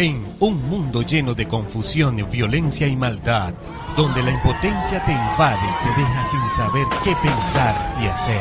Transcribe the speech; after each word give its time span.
En 0.00 0.34
un 0.40 0.66
mundo 0.66 1.02
lleno 1.02 1.34
de 1.34 1.46
confusión, 1.46 2.26
violencia 2.32 2.86
y 2.86 2.96
maldad, 2.96 3.52
donde 3.98 4.22
la 4.22 4.30
impotencia 4.30 5.04
te 5.04 5.12
invade 5.12 5.60
y 5.60 5.84
te 5.84 6.00
deja 6.00 6.24
sin 6.24 6.48
saber 6.48 6.86
qué 7.04 7.14
pensar 7.16 7.94
y 8.00 8.06
hacer. 8.06 8.40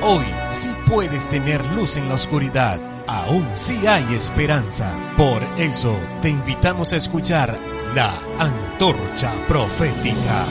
Hoy 0.00 0.24
sí 0.50 0.70
puedes 0.86 1.28
tener 1.28 1.66
luz 1.74 1.96
en 1.96 2.08
la 2.08 2.14
oscuridad. 2.14 2.78
Aún 3.08 3.44
sí 3.54 3.88
hay 3.88 4.14
esperanza. 4.14 4.94
Por 5.16 5.42
eso 5.58 5.98
te 6.22 6.28
invitamos 6.28 6.92
a 6.92 6.96
escuchar 6.96 7.58
la 7.96 8.22
antorcha 8.38 9.32
profética, 9.48 10.44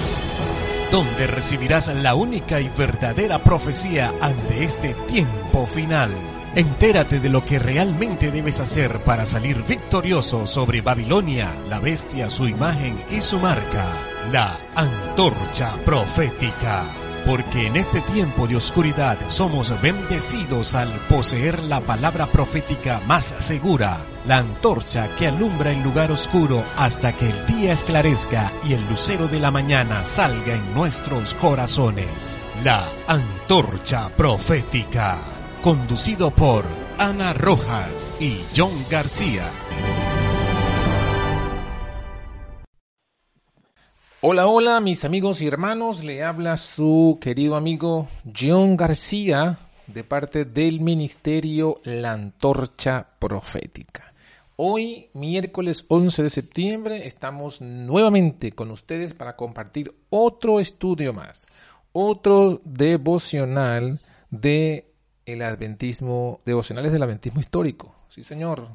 donde 0.91 1.27
recibirás 1.27 1.87
la 1.87 2.15
única 2.15 2.59
y 2.61 2.69
verdadera 2.69 3.39
profecía 3.43 4.13
ante 4.21 4.63
este 4.63 4.93
tiempo 5.07 5.65
final. 5.67 6.11
Entérate 6.55 7.19
de 7.19 7.29
lo 7.29 7.45
que 7.45 7.59
realmente 7.59 8.31
debes 8.31 8.59
hacer 8.59 8.99
para 8.99 9.25
salir 9.25 9.63
victorioso 9.63 10.47
sobre 10.47 10.81
Babilonia, 10.81 11.55
la 11.67 11.79
bestia, 11.79 12.29
su 12.29 12.47
imagen 12.47 12.99
y 13.11 13.21
su 13.21 13.39
marca. 13.39 13.85
La 14.31 14.59
antorcha 14.75 15.73
profética. 15.85 16.85
Porque 17.29 17.67
en 17.67 17.75
este 17.75 18.01
tiempo 18.01 18.47
de 18.47 18.55
oscuridad 18.55 19.15
somos 19.27 19.79
bendecidos 19.83 20.73
al 20.73 20.89
poseer 21.07 21.61
la 21.61 21.79
palabra 21.79 22.25
profética 22.25 23.03
más 23.05 23.35
segura, 23.37 23.99
la 24.25 24.39
antorcha 24.39 25.07
que 25.15 25.27
alumbra 25.27 25.69
el 25.69 25.83
lugar 25.83 26.11
oscuro 26.11 26.65
hasta 26.75 27.13
que 27.13 27.29
el 27.29 27.45
día 27.45 27.73
esclarezca 27.73 28.51
y 28.67 28.73
el 28.73 28.81
lucero 28.89 29.27
de 29.27 29.39
la 29.39 29.51
mañana 29.51 30.05
salga 30.05 30.55
en 30.55 30.73
nuestros 30.73 31.35
corazones. 31.35 32.41
La 32.63 32.89
antorcha 33.05 34.09
profética, 34.09 35.19
conducido 35.61 36.31
por 36.31 36.65
Ana 36.97 37.33
Rojas 37.33 38.15
y 38.19 38.43
John 38.57 38.87
García. 38.89 39.51
Hola, 44.21 44.47
hola, 44.47 44.81
mis 44.81 45.05
amigos 45.05 45.39
y 45.39 45.47
hermanos. 45.47 46.03
Le 46.03 46.23
habla 46.23 46.57
su 46.57 47.17
querido 47.21 47.55
amigo 47.55 48.09
John 48.37 48.75
García 48.75 49.59
de 49.87 50.03
parte 50.03 50.43
del 50.43 50.81
Ministerio 50.81 51.79
La 51.85 52.11
Antorcha 52.11 53.11
Profética. 53.17 54.13
Hoy, 54.57 55.09
miércoles 55.13 55.85
11 55.87 56.23
de 56.23 56.29
septiembre, 56.29 57.07
estamos 57.07 57.61
nuevamente 57.61 58.51
con 58.51 58.71
ustedes 58.71 59.13
para 59.13 59.37
compartir 59.37 59.95
otro 60.09 60.59
estudio 60.59 61.13
más, 61.13 61.47
otro 61.93 62.59
devocional 62.65 64.01
de 64.31 64.91
el 65.25 65.41
adventismo, 65.43 66.41
devocionales 66.45 66.91
del 66.91 67.03
adventismo 67.03 67.39
histórico. 67.39 67.95
Sí, 68.09 68.25
señor 68.25 68.67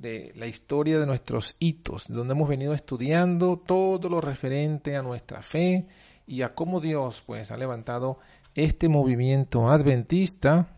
de 0.00 0.32
la 0.36 0.46
historia 0.46 0.98
de 0.98 1.06
nuestros 1.06 1.56
hitos, 1.58 2.06
donde 2.08 2.32
hemos 2.32 2.48
venido 2.48 2.72
estudiando 2.74 3.58
todo 3.58 4.08
lo 4.08 4.20
referente 4.20 4.96
a 4.96 5.02
nuestra 5.02 5.42
fe 5.42 5.86
y 6.26 6.42
a 6.42 6.54
cómo 6.54 6.80
Dios 6.80 7.22
pues 7.26 7.50
ha 7.50 7.56
levantado 7.56 8.18
este 8.54 8.88
movimiento 8.88 9.68
adventista 9.68 10.68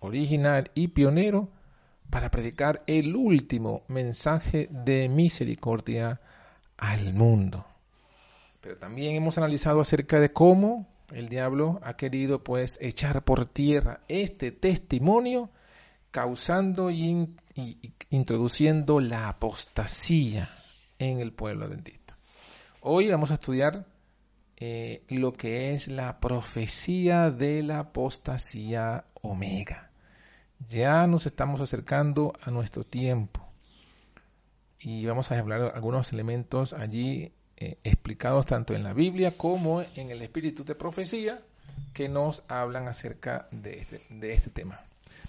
original 0.00 0.70
y 0.74 0.88
pionero 0.88 1.48
para 2.10 2.30
predicar 2.30 2.82
el 2.86 3.16
último 3.16 3.82
mensaje 3.88 4.68
de 4.70 5.08
misericordia 5.08 6.20
al 6.76 7.14
mundo. 7.14 7.64
Pero 8.60 8.76
también 8.76 9.16
hemos 9.16 9.38
analizado 9.38 9.80
acerca 9.80 10.20
de 10.20 10.32
cómo 10.32 10.86
el 11.12 11.28
diablo 11.28 11.80
ha 11.82 11.96
querido 11.96 12.42
pues 12.42 12.76
echar 12.80 13.22
por 13.24 13.46
tierra 13.46 14.00
este 14.08 14.52
testimonio 14.52 15.50
causando 16.10 16.90
y, 16.90 17.28
introduciendo 18.10 19.00
la 19.00 19.28
apostasía 19.28 20.50
en 20.98 21.20
el 21.20 21.32
pueblo 21.32 21.66
adventista. 21.66 22.16
Hoy 22.80 23.08
vamos 23.08 23.30
a 23.30 23.34
estudiar 23.34 23.86
eh, 24.56 25.04
lo 25.08 25.32
que 25.32 25.74
es 25.74 25.88
la 25.88 26.20
profecía 26.20 27.30
de 27.30 27.62
la 27.62 27.80
apostasía 27.80 29.06
omega. 29.20 29.90
Ya 30.68 31.06
nos 31.06 31.26
estamos 31.26 31.60
acercando 31.60 32.32
a 32.42 32.50
nuestro 32.50 32.84
tiempo 32.84 33.48
y 34.78 35.04
vamos 35.06 35.30
a 35.30 35.38
hablar 35.38 35.72
algunos 35.74 36.12
elementos 36.12 36.72
allí 36.72 37.32
eh, 37.56 37.78
explicados 37.84 38.46
tanto 38.46 38.74
en 38.74 38.84
la 38.84 38.92
Biblia 38.92 39.36
como 39.36 39.82
en 39.96 40.10
el 40.10 40.22
espíritu 40.22 40.64
de 40.64 40.74
profecía 40.74 41.42
que 41.92 42.08
nos 42.08 42.44
hablan 42.48 42.88
acerca 42.88 43.48
de 43.50 43.78
este, 43.78 44.00
de 44.10 44.32
este 44.32 44.50
tema. 44.50 44.80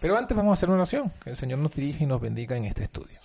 Pero 0.04 0.18
antes 0.18 0.36
vamos 0.36 0.50
a 0.50 0.54
hacer 0.56 0.68
una 0.68 0.80
oración. 0.80 1.14
Que 1.24 1.30
el 1.30 1.38
Señor 1.38 1.60
nos 1.60 1.72
dirija 1.72 2.04
y 2.04 2.06
nos 2.06 2.20
bendiga 2.20 2.58
en 2.58 2.66
este 2.66 2.84
estudio. 2.84 3.22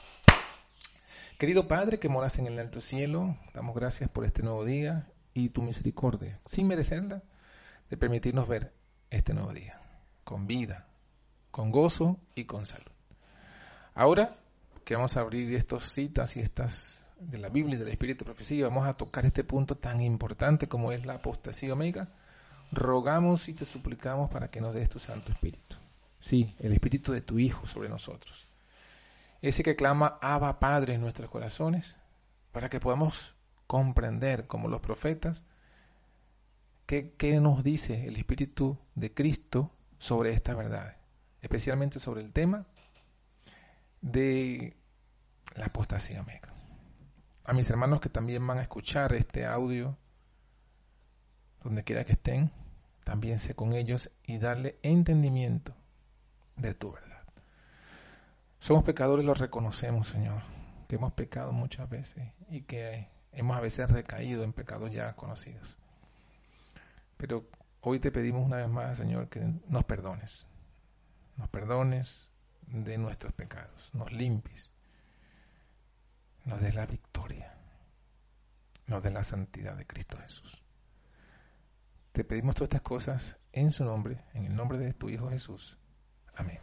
Querido 1.36 1.66
Padre 1.66 1.98
que 1.98 2.08
moras 2.08 2.38
en 2.38 2.46
el 2.46 2.56
alto 2.56 2.78
cielo, 2.78 3.36
damos 3.52 3.74
gracias 3.74 4.08
por 4.08 4.24
este 4.24 4.44
nuevo 4.44 4.64
día 4.64 5.08
y 5.34 5.48
tu 5.48 5.60
misericordia, 5.60 6.38
sin 6.46 6.68
merecerla, 6.68 7.24
de 7.90 7.96
permitirnos 7.96 8.46
ver 8.46 8.72
este 9.10 9.34
nuevo 9.34 9.52
día, 9.52 9.80
con 10.22 10.46
vida, 10.46 10.86
con 11.50 11.72
gozo 11.72 12.20
y 12.36 12.44
con 12.44 12.64
salud. 12.64 12.92
Ahora 13.96 14.36
que 14.84 14.94
vamos 14.94 15.16
a 15.16 15.20
abrir 15.22 15.52
estas 15.56 15.82
citas 15.82 16.36
y 16.36 16.40
estas 16.40 17.08
de 17.18 17.38
la 17.38 17.48
Biblia 17.48 17.74
y 17.74 17.78
del 17.80 17.88
Espíritu 17.88 18.20
de 18.20 18.26
Profecía, 18.26 18.68
vamos 18.68 18.86
a 18.86 18.94
tocar 18.94 19.26
este 19.26 19.42
punto 19.42 19.76
tan 19.76 20.00
importante 20.00 20.68
como 20.68 20.92
es 20.92 21.04
la 21.04 21.14
apostasía 21.14 21.72
omega, 21.72 22.06
rogamos 22.70 23.48
y 23.48 23.54
te 23.54 23.64
suplicamos 23.64 24.30
para 24.30 24.48
que 24.48 24.60
nos 24.60 24.74
des 24.74 24.88
tu 24.88 25.00
Santo 25.00 25.32
Espíritu. 25.32 25.74
Sí, 26.20 26.54
el 26.58 26.72
Espíritu 26.72 27.12
de 27.12 27.20
tu 27.20 27.38
Hijo 27.38 27.66
sobre 27.66 27.88
nosotros. 27.88 28.48
Ese 29.40 29.62
que 29.62 29.76
clama 29.76 30.18
Abba 30.20 30.58
Padre 30.58 30.94
en 30.94 31.00
nuestros 31.00 31.30
corazones, 31.30 31.98
para 32.52 32.68
que 32.68 32.80
podamos 32.80 33.36
comprender, 33.66 34.46
como 34.46 34.68
los 34.68 34.80
profetas, 34.80 35.44
qué, 36.86 37.14
qué 37.16 37.40
nos 37.40 37.62
dice 37.62 38.08
el 38.08 38.16
Espíritu 38.16 38.78
de 38.94 39.14
Cristo 39.14 39.72
sobre 39.98 40.32
esta 40.32 40.54
verdad, 40.54 40.96
especialmente 41.40 42.00
sobre 42.00 42.22
el 42.22 42.32
tema 42.32 42.66
de 44.00 44.76
la 45.54 45.66
apostasía 45.66 46.20
omega. 46.20 46.52
A 47.44 47.52
mis 47.52 47.70
hermanos 47.70 48.00
que 48.00 48.08
también 48.08 48.44
van 48.46 48.58
a 48.58 48.62
escuchar 48.62 49.12
este 49.12 49.46
audio, 49.46 49.96
donde 51.62 51.84
quiera 51.84 52.04
que 52.04 52.12
estén, 52.12 52.50
también 53.04 53.38
sé 53.38 53.54
con 53.54 53.72
ellos 53.72 54.10
y 54.24 54.38
darle 54.38 54.78
entendimiento 54.82 55.77
de 56.58 56.74
tu 56.74 56.92
verdad. 56.92 57.22
Somos 58.58 58.84
pecadores, 58.84 59.24
lo 59.24 59.34
reconocemos, 59.34 60.08
Señor, 60.08 60.42
que 60.88 60.96
hemos 60.96 61.12
pecado 61.12 61.52
muchas 61.52 61.88
veces 61.88 62.32
y 62.50 62.62
que 62.62 63.08
hemos 63.32 63.56
a 63.56 63.60
veces 63.60 63.90
recaído 63.90 64.42
en 64.42 64.52
pecados 64.52 64.90
ya 64.90 65.14
conocidos. 65.14 65.76
Pero 67.16 67.48
hoy 67.80 68.00
te 68.00 68.10
pedimos 68.10 68.44
una 68.44 68.58
vez 68.58 68.68
más, 68.68 68.96
Señor, 68.96 69.28
que 69.28 69.40
nos 69.68 69.84
perdones. 69.84 70.46
Nos 71.36 71.48
perdones 71.48 72.32
de 72.66 72.98
nuestros 72.98 73.32
pecados, 73.32 73.94
nos 73.94 74.12
limpies, 74.12 74.70
nos 76.44 76.60
des 76.60 76.74
la 76.74 76.84
victoria, 76.84 77.54
nos 78.86 79.02
des 79.02 79.12
la 79.12 79.22
santidad 79.22 79.76
de 79.76 79.86
Cristo 79.86 80.18
Jesús. 80.18 80.62
Te 82.12 82.24
pedimos 82.24 82.56
todas 82.56 82.68
estas 82.68 82.82
cosas 82.82 83.38
en 83.52 83.70
su 83.70 83.84
nombre, 83.84 84.24
en 84.34 84.46
el 84.46 84.56
nombre 84.56 84.78
de 84.78 84.92
tu 84.92 85.08
Hijo 85.08 85.30
Jesús. 85.30 85.78
Amén. 86.38 86.58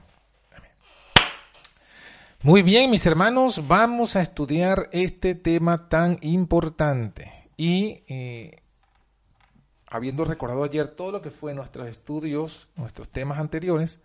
Muy 2.42 2.62
bien, 2.62 2.90
mis 2.90 3.06
hermanos, 3.06 3.68
vamos 3.68 4.16
a 4.16 4.22
estudiar 4.22 4.90
este 4.92 5.36
tema 5.36 5.90
tan 5.90 6.18
importante. 6.22 7.50
Y 7.58 8.04
eh, 8.08 8.62
habiendo 9.88 10.26
recordado 10.26 10.64
ayer 10.64 10.88
todo 10.88 11.12
lo 11.12 11.22
que 11.22 11.32
fue 11.32 11.54
nuestros 11.54 11.90
estudios, 11.90 12.70
nuestros 12.76 13.10
temas 13.10 13.40
anteriores, 13.40 14.00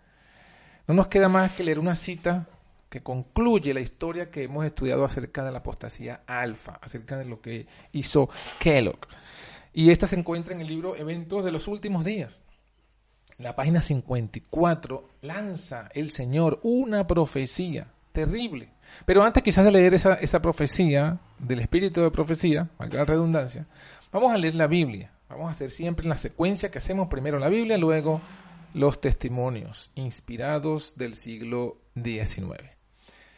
no 0.87 0.93
nos 0.93 1.07
queda 1.07 1.29
más 1.29 1.51
que 1.51 1.63
leer 1.63 1.79
una 1.79 1.95
cita 1.95 2.47
que 2.89 3.01
concluye 3.01 3.73
la 3.73 3.79
historia 3.79 4.29
que 4.29 4.43
hemos 4.43 4.65
estudiado 4.65 5.05
acerca 5.05 5.45
de 5.45 5.51
la 5.51 5.59
apostasía 5.59 6.23
alfa, 6.27 6.79
acerca 6.81 7.17
de 7.17 7.25
lo 7.25 7.41
que 7.41 7.67
hizo 7.93 8.29
Kellogg. 8.59 9.07
Y 9.71 9.91
esta 9.91 10.07
se 10.07 10.17
encuentra 10.17 10.53
en 10.53 10.61
el 10.61 10.67
libro 10.67 10.97
Eventos 10.97 11.45
de 11.45 11.51
los 11.51 11.69
Últimos 11.69 12.03
Días 12.03 12.41
la 13.41 13.55
página 13.55 13.81
54, 13.81 15.09
lanza 15.21 15.89
el 15.93 16.11
Señor 16.11 16.59
una 16.63 17.07
profecía 17.07 17.87
terrible. 18.11 18.69
Pero 19.05 19.23
antes 19.23 19.43
quizás 19.43 19.65
de 19.65 19.71
leer 19.71 19.93
esa, 19.93 20.15
esa 20.15 20.41
profecía, 20.41 21.19
del 21.39 21.59
espíritu 21.59 22.01
de 22.01 22.11
profecía, 22.11 22.69
valga 22.77 22.99
la 22.99 23.05
redundancia, 23.05 23.67
vamos 24.11 24.33
a 24.33 24.37
leer 24.37 24.55
la 24.55 24.67
Biblia. 24.67 25.11
Vamos 25.29 25.47
a 25.47 25.51
hacer 25.51 25.69
siempre 25.69 26.05
la 26.07 26.17
secuencia 26.17 26.69
que 26.69 26.79
hacemos 26.79 27.07
primero 27.07 27.39
la 27.39 27.47
Biblia, 27.47 27.77
luego 27.77 28.21
los 28.73 28.99
testimonios 28.99 29.91
inspirados 29.95 30.95
del 30.97 31.15
siglo 31.15 31.77
XIX. 31.95 32.80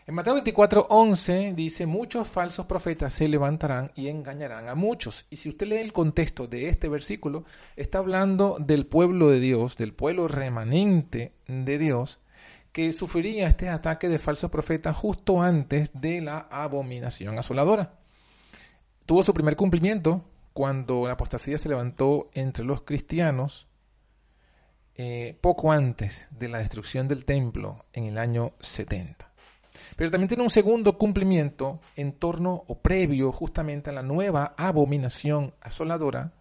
En 0.06 0.16
Mateo 0.16 0.34
24, 0.34 0.88
11 0.90 1.54
dice, 1.56 1.86
muchos 1.86 2.28
falsos 2.28 2.66
profetas 2.66 3.14
se 3.14 3.30
levantarán 3.30 3.94
y 3.96 4.10
engañarán 4.10 4.68
a 4.68 4.76
muchos. 4.76 5.28
Y 5.30 5.38
si 5.38 5.48
usted 5.48 5.68
lee 5.68 5.78
el 5.78 5.94
contexto 5.94 6.46
de 6.46 6.68
este 6.68 6.90
versículo, 6.90 7.46
está 7.78 8.00
hablando 8.00 8.58
del 8.60 8.86
pueblo 8.86 9.30
de 9.30 9.40
Dios, 9.40 9.78
del 9.78 9.94
pueblo 9.94 10.28
remanente 10.28 11.36
de 11.48 11.78
Dios, 11.78 12.20
que 12.74 12.92
sufriría 12.92 13.48
este 13.48 13.70
ataque 13.70 14.10
de 14.10 14.20
falsos 14.20 14.52
profetas 14.52 14.94
justo 14.98 15.42
antes 15.42 15.92
de 15.94 16.20
la 16.20 16.40
abominación 16.52 17.40
asoladora. 17.40 17.94
Tuvo 19.06 19.24
su 19.24 19.34
primer 19.34 19.56
cumplimiento 19.56 20.26
cuando 20.52 21.08
la 21.08 21.14
apostasía 21.14 21.58
se 21.58 21.70
levantó 21.70 22.30
entre 22.34 22.66
los 22.66 22.82
cristianos 22.82 23.70
eh, 24.96 25.38
poco 25.40 25.72
antes 25.72 26.28
de 26.30 26.50
la 26.50 26.58
destrucción 26.58 27.08
del 27.08 27.24
templo 27.24 27.86
en 27.94 28.04
el 28.04 28.18
año 28.18 28.52
70. 28.60 29.33
Pero 29.96 30.12
también 30.12 30.28
tiene 30.28 30.44
un 30.44 30.50
segundo 30.50 30.98
cumplimiento 30.98 31.82
en 31.96 32.14
torno 32.14 32.64
o 32.68 32.80
previo 32.80 33.32
justamente 33.32 33.90
a 33.90 33.94
la 33.94 34.04
nueva 34.04 34.54
abominación 34.58 35.54
asoladora, 35.62 36.34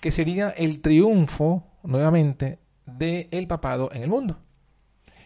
que 0.00 0.10
sería 0.10 0.50
el 0.50 0.80
triunfo 0.80 1.64
nuevamente 1.82 2.58
del 2.86 3.46
papado 3.46 3.90
en 3.92 4.02
el 4.02 4.08
mundo. 4.08 4.38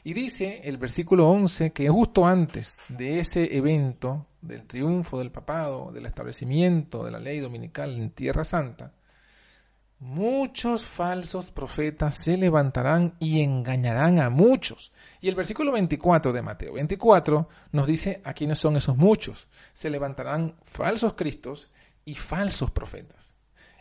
Y 0.05 0.15
dice 0.15 0.63
el 0.65 0.79
versículo 0.79 1.29
11 1.31 1.73
que 1.73 1.89
justo 1.89 2.27
antes 2.27 2.77
de 2.89 3.21
ese 3.21 3.57
evento, 3.57 4.27
del 4.41 4.67
triunfo 4.67 5.19
del 5.19 5.31
papado, 5.31 5.93
del 5.93 6.07
establecimiento 6.07 7.05
de 7.05 7.13
la 7.13 7.21
ley 7.21 7.39
dominical 7.39 7.95
en 7.95 8.11
Tierra 8.11 8.43
Santa, 8.43 8.93
muchos 10.03 10.85
falsos 10.85 11.53
profetas 11.53 12.17
se 12.25 12.37
levantarán 12.37 13.15
y 13.21 13.41
engañarán 13.41 14.19
a 14.19 14.31
muchos. 14.31 14.93
Y 15.21 15.29
el 15.29 15.37
versículo 15.37 15.71
24 15.71 16.33
de 16.33 16.43
Mateo 16.43 16.73
24 16.73 17.49
nos 17.71 17.87
dice 17.87 18.21
a 18.25 18.35
quiénes 18.35 18.59
son 18.59 18.77
esos 18.77 18.97
muchos. 18.97 19.47
Se 19.73 19.91
levantarán 19.91 20.57
falsos 20.63 21.15
cristos 21.15 21.71
y 22.05 22.17
falsos 22.17 22.73
profetas. 22.73 23.35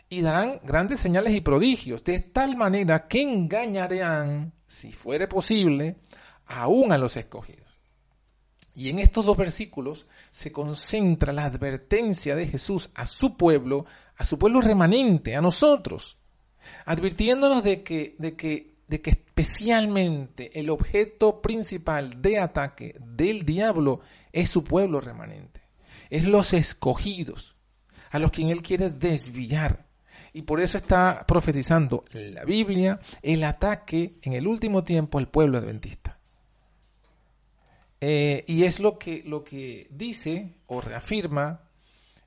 Y 0.08 0.22
darán 0.22 0.60
grandes 0.62 1.00
señales 1.00 1.34
y 1.34 1.40
prodigios, 1.40 2.04
de 2.04 2.20
tal 2.20 2.56
manera 2.56 3.08
que 3.08 3.20
engañarán, 3.22 4.52
si 4.68 4.92
fuere 4.92 5.26
posible, 5.26 5.96
aún 6.46 6.92
a 6.92 6.98
los 6.98 7.16
escogidos. 7.16 7.72
Y 8.74 8.88
en 8.88 9.00
estos 9.00 9.26
dos 9.26 9.36
versículos 9.36 10.06
se 10.30 10.52
concentra 10.52 11.32
la 11.32 11.44
advertencia 11.44 12.36
de 12.36 12.46
Jesús 12.46 12.90
a 12.94 13.06
su 13.06 13.36
pueblo, 13.36 13.86
a 14.16 14.24
su 14.24 14.38
pueblo 14.38 14.60
remanente, 14.60 15.34
a 15.36 15.40
nosotros, 15.40 16.18
advirtiéndonos 16.84 17.62
de 17.64 17.82
que, 17.82 18.14
de 18.18 18.36
que, 18.36 18.74
de 18.86 19.00
que 19.00 19.10
especialmente 19.10 20.58
el 20.58 20.70
objeto 20.70 21.40
principal 21.40 22.20
de 22.20 22.38
ataque 22.38 22.94
del 23.00 23.44
diablo 23.44 24.00
es 24.32 24.50
su 24.50 24.64
pueblo 24.64 25.00
remanente, 25.00 25.62
es 26.10 26.24
los 26.24 26.52
escogidos, 26.52 27.56
a 28.10 28.18
los 28.18 28.30
quien 28.30 28.50
él 28.50 28.62
quiere 28.62 28.90
desviar. 28.90 29.86
Y 30.34 30.42
por 30.42 30.60
eso 30.60 30.78
está 30.78 31.26
profetizando 31.26 32.04
la 32.12 32.44
Biblia 32.44 33.00
el 33.20 33.44
ataque 33.44 34.18
en 34.22 34.32
el 34.32 34.46
último 34.46 34.82
tiempo 34.82 35.18
al 35.18 35.28
pueblo 35.28 35.58
adventista. 35.58 36.18
Eh, 38.00 38.44
y 38.48 38.64
es 38.64 38.80
lo 38.80 38.98
que, 38.98 39.22
lo 39.24 39.44
que 39.44 39.86
dice 39.90 40.54
o 40.66 40.80
reafirma 40.80 41.68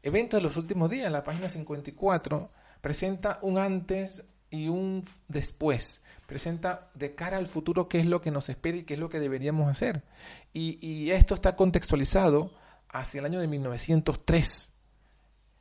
Evento 0.06 0.38
de 0.38 0.44
los 0.44 0.56
últimos 0.56 0.88
días, 0.92 1.12
la 1.12 1.24
página 1.24 1.50
54, 1.50 2.52
presenta 2.80 3.40
un 3.42 3.57
antes 3.57 4.24
y 4.52 4.68
un 4.68 5.04
después. 5.28 6.04
Presenta 6.28 6.92
de 6.94 7.16
cara 7.16 7.38
al 7.38 7.48
futuro 7.48 7.90
qué 7.90 8.02
es 8.02 8.06
lo 8.06 8.22
que 8.22 8.30
nos 8.30 8.48
espera 8.50 8.78
y 8.78 8.84
qué 8.84 8.94
es 8.94 9.00
lo 9.00 9.10
que 9.10 9.19
deberíamos 9.19 9.68
hacer. 9.68 10.04
Y, 10.54 10.78
y 10.80 11.10
esto 11.10 11.34
está 11.34 11.56
contextualizado 11.56 12.54
hacia 12.88 13.18
el 13.18 13.25
año 13.25 13.40
de 13.40 13.48
1903. 13.48 14.69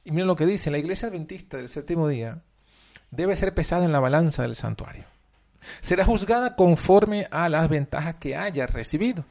Y 0.05 0.11
miren 0.11 0.26
lo 0.26 0.37
que 0.37 0.44
dice, 0.44 0.70
la 0.70 0.76
iglesia 0.76 1.08
adventista 1.08 1.56
del 1.56 1.70
séptimo 1.70 2.06
día 2.06 2.43
debe 3.11 3.37
ser 3.37 3.55
pesada 3.55 3.87
en 3.87 3.93
la 3.93 4.00
balanza 4.00 4.43
del 4.43 4.56
santuario. 4.56 5.06
Será 5.81 6.05
juzgada 6.05 6.55
conforme 6.55 7.29
a 7.31 7.49
las 7.49 7.67
ventajas 7.70 8.17
que 8.17 8.37
haya 8.37 8.67
recibido 8.67 9.25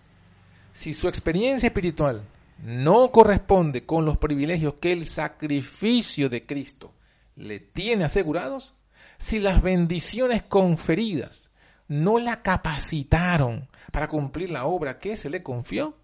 si 0.71 0.95
su 0.95 1.07
experiencia 1.07 1.68
espiritual 1.68 2.24
no 2.63 3.12
corresponde 3.12 3.86
con 3.86 4.06
los 4.06 4.18
privilegios 4.18 4.75
que 4.75 4.94
el 4.94 5.06
sacrificio 5.06 6.30
de 6.30 6.45
Cristo 6.45 6.94
le 7.36 7.60
tiene 7.60 8.06
asegurados, 8.06 8.75
si 9.18 9.39
las 9.39 9.62
bendiciones 9.62 10.44
conferidas 10.44 11.51
no 11.89 12.19
la 12.19 12.42
capacitaron 12.42 13.68
para 13.92 14.07
cumplir 14.07 14.50
la 14.50 14.65
obra 14.65 14.98
que 15.00 15.18
se 15.18 15.30
le 15.30 15.44
confió, 15.44 15.98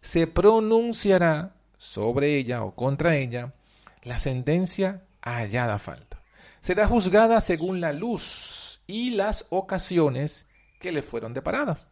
se 0.00 0.28
pronunciará 0.28 1.56
sobre 1.76 2.38
ella 2.38 2.62
o 2.62 2.76
contra 2.76 3.16
ella 3.16 3.54
la 4.04 4.20
sentencia 4.20 5.02
hallada 5.22 5.80
falta. 5.80 6.22
Será 6.60 6.86
juzgada 6.86 7.40
según 7.40 7.80
la 7.80 7.92
luz 7.92 8.80
y 8.86 9.10
las 9.10 9.46
ocasiones 9.50 10.46
que 10.78 10.92
le 10.92 11.02
fueron 11.02 11.34
deparadas. 11.34 11.88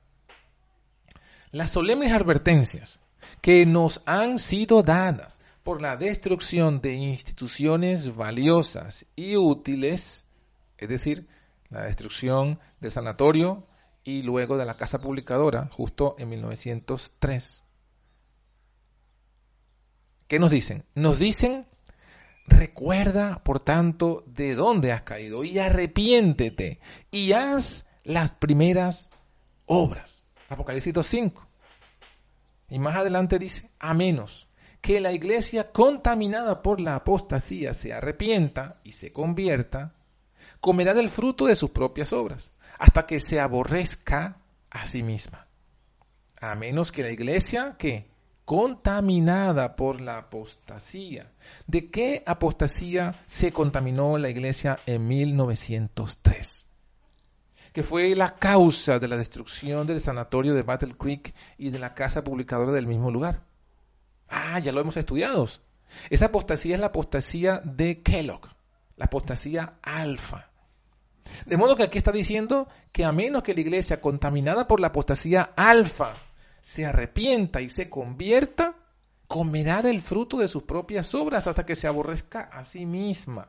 Las 1.51 1.71
solemnes 1.71 2.13
advertencias 2.13 3.01
que 3.41 3.67
nos 3.67 4.03
han 4.07 4.39
sido 4.39 4.83
dadas 4.83 5.39
por 5.63 5.81
la 5.81 5.97
destrucción 5.97 6.81
de 6.81 6.95
instituciones 6.95 8.15
valiosas 8.15 9.07
y 9.17 9.37
útiles, 9.37 10.27
es 10.79 10.89
decir, 10.89 11.27
la 11.71 11.83
destrucción 11.83 12.61
del 12.81 12.91
sanatorio 12.91 13.67
y 14.05 14.23
luego 14.23 14.59
de 14.59 14.67
la 14.67 14.77
casa 14.77 15.01
publicadora, 15.01 15.71
justo 15.73 16.17
en 16.19 16.29
1903. 16.29 17.65
¿Qué 20.29 20.39
nos 20.39 20.51
dicen? 20.51 20.85
Nos 20.95 21.19
dicen, 21.19 21.67
recuerda, 22.47 23.43
por 23.43 23.61
tanto, 23.61 24.25
de 24.27 24.55
dónde 24.55 24.93
has 24.93 25.03
caído 25.03 25.45
y 25.45 25.59
arrepiéntete 25.59 26.81
y 27.11 27.33
haz 27.33 27.87
las 28.05 28.33
primeras 28.33 29.11
obras. 29.67 30.23
Apocalipsis 30.49 30.95
5. 31.01 31.47
Y 32.75 32.81
más 32.81 32.97
adelante 32.97 33.39
dice, 33.39 33.71
a 33.79 33.95
menos 33.95 34.49
que 34.81 35.01
la 35.01 35.13
iglesia 35.13 35.71
contaminada 35.71 36.61
por 36.61 36.81
la 36.81 36.97
apostasía 36.97 37.73
se 37.73 37.93
arrepienta 37.93 38.81
y 38.83 38.91
se 38.91 39.13
convierta, 39.13 39.95
comerá 40.59 40.93
del 40.93 41.09
fruto 41.09 41.47
de 41.47 41.55
sus 41.55 41.71
propias 41.71 42.13
obras, 42.13 42.53
hasta 42.81 43.07
que 43.07 43.21
se 43.21 43.39
aborrezca 43.39 44.41
a 44.71 44.89
sí 44.89 45.05
misma. 45.05 45.47
A 46.41 46.57
menos 46.57 46.91
que 46.91 47.05
la 47.05 47.13
iglesia, 47.13 47.77
que 47.79 48.11
contaminada 48.45 49.77
por 49.77 50.01
la 50.01 50.19
apostasía. 50.19 51.31
¿De 51.69 51.93
qué 51.93 52.25
apostasía 52.27 53.23
se 53.27 53.53
contaminó 53.53 54.19
la 54.19 54.31
iglesia 54.31 54.81
en 54.87 55.07
1903? 55.07 56.67
Que 57.75 57.83
fue 57.83 58.15
la 58.15 58.37
causa 58.37 59.01
de 59.01 59.09
la 59.09 59.17
destrucción 59.17 59.85
del 59.85 60.01
sanatorio 60.01 60.55
de 60.55 60.63
Battle 60.63 60.95
Creek 60.97 61.35
y 61.59 61.71
de 61.71 61.81
la 61.81 61.93
casa 61.93 62.23
publicadora 62.23 62.71
del 62.71 62.87
mismo 62.87 63.11
lugar. 63.11 63.43
Ah, 64.29 64.61
ya 64.61 64.71
lo 64.71 64.81
hemos 64.81 64.97
estudiado. 64.97 65.45
Esa 66.09 66.27
apostasía 66.27 66.77
es 66.77 66.81
la 66.81 66.87
apostasía 66.87 67.61
de 67.65 68.01
Kellogg, 68.01 68.47
la 68.97 69.07
apostasía 69.07 69.75
alfa. 69.83 70.53
De 71.47 71.57
modo 71.57 71.75
que 71.75 71.83
aquí 71.83 71.99
está 71.99 72.13
diciendo 72.13 72.69
que 72.93 73.05
a 73.05 73.11
menos 73.11 73.43
que 73.43 73.55
la 73.55 73.61
iglesia 73.61 74.01
contaminada 74.01 74.69
por 74.69 74.79
la 74.79 74.89
apostasía 74.89 75.51
alfa 75.57 76.13
se 76.61 76.87
arrepienta 76.87 77.61
y 77.61 77.69
se 77.69 77.91
convierta, 77.91 78.77
comerá 79.27 79.83
del 79.83 80.01
fruto 80.01 80.39
de 80.39 80.47
sus 80.47 80.63
propias 80.63 81.13
obras 81.13 81.49
hasta 81.49 81.67
que 81.67 81.75
se 81.75 81.89
aborrezca 81.89 82.43
a 82.53 82.65
sí 82.65 82.87
misma. 82.87 83.49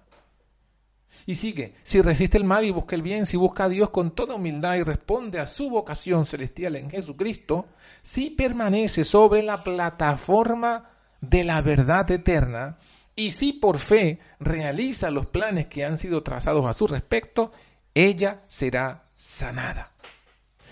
Y 1.26 1.36
sigue, 1.36 1.74
si 1.84 2.02
resiste 2.02 2.38
el 2.38 2.44
mal 2.44 2.66
y 2.66 2.72
busca 2.72 2.96
el 2.96 3.02
bien, 3.02 3.26
si 3.26 3.36
busca 3.36 3.64
a 3.64 3.70
Dios 3.70 3.90
con 3.90 4.12
toda 4.12 4.36
humildad 4.36 4.76
y 4.76 4.84
responde 4.84 5.40
a 5.40 5.48
su 5.48 5.70
vocación 5.70 6.26
celestial 6.26 6.76
en 6.76 6.90
Jesucristo, 6.90 7.68
si 8.04 8.30
permanece 8.30 9.04
sobre 9.04 9.42
la 9.42 9.64
plataforma 9.64 10.92
de 11.22 11.44
la 11.44 11.62
verdad 11.62 12.10
eterna 12.12 12.78
y 13.16 13.32
si 13.32 13.54
por 13.54 13.80
fe 13.80 14.20
realiza 14.40 15.10
los 15.10 15.26
planes 15.26 15.68
que 15.68 15.86
han 15.86 15.98
sido 15.98 16.22
trazados 16.22 16.66
a 16.66 16.74
su 16.74 16.86
respecto, 16.86 17.52
ella 17.94 18.44
será 18.48 19.06
sanada. 19.16 19.94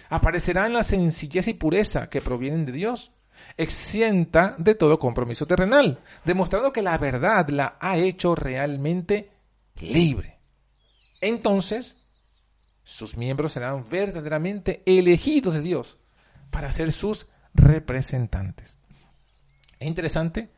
Aparecerá 0.09 0.67
en 0.67 0.73
la 0.73 0.83
sencillez 0.83 1.47
y 1.47 1.53
pureza 1.53 2.09
que 2.09 2.21
provienen 2.21 2.65
de 2.65 2.73
Dios, 2.73 3.13
exenta 3.57 4.55
de 4.59 4.75
todo 4.75 4.99
compromiso 4.99 5.47
terrenal, 5.47 5.99
demostrando 6.25 6.71
que 6.71 6.83
la 6.83 6.97
verdad 6.99 7.47
la 7.49 7.77
ha 7.79 7.97
hecho 7.97 8.35
realmente 8.35 9.31
libre 9.79 10.32
entonces 11.23 12.03
sus 12.83 13.15
miembros 13.15 13.53
serán 13.53 13.85
verdaderamente 13.89 14.83
elegidos 14.85 15.53
de 15.53 15.61
Dios 15.61 15.97
para 16.51 16.71
ser 16.71 16.91
sus 16.91 17.27
representantes. 17.53 18.77
Es 19.79 19.87
interesante 19.87 20.51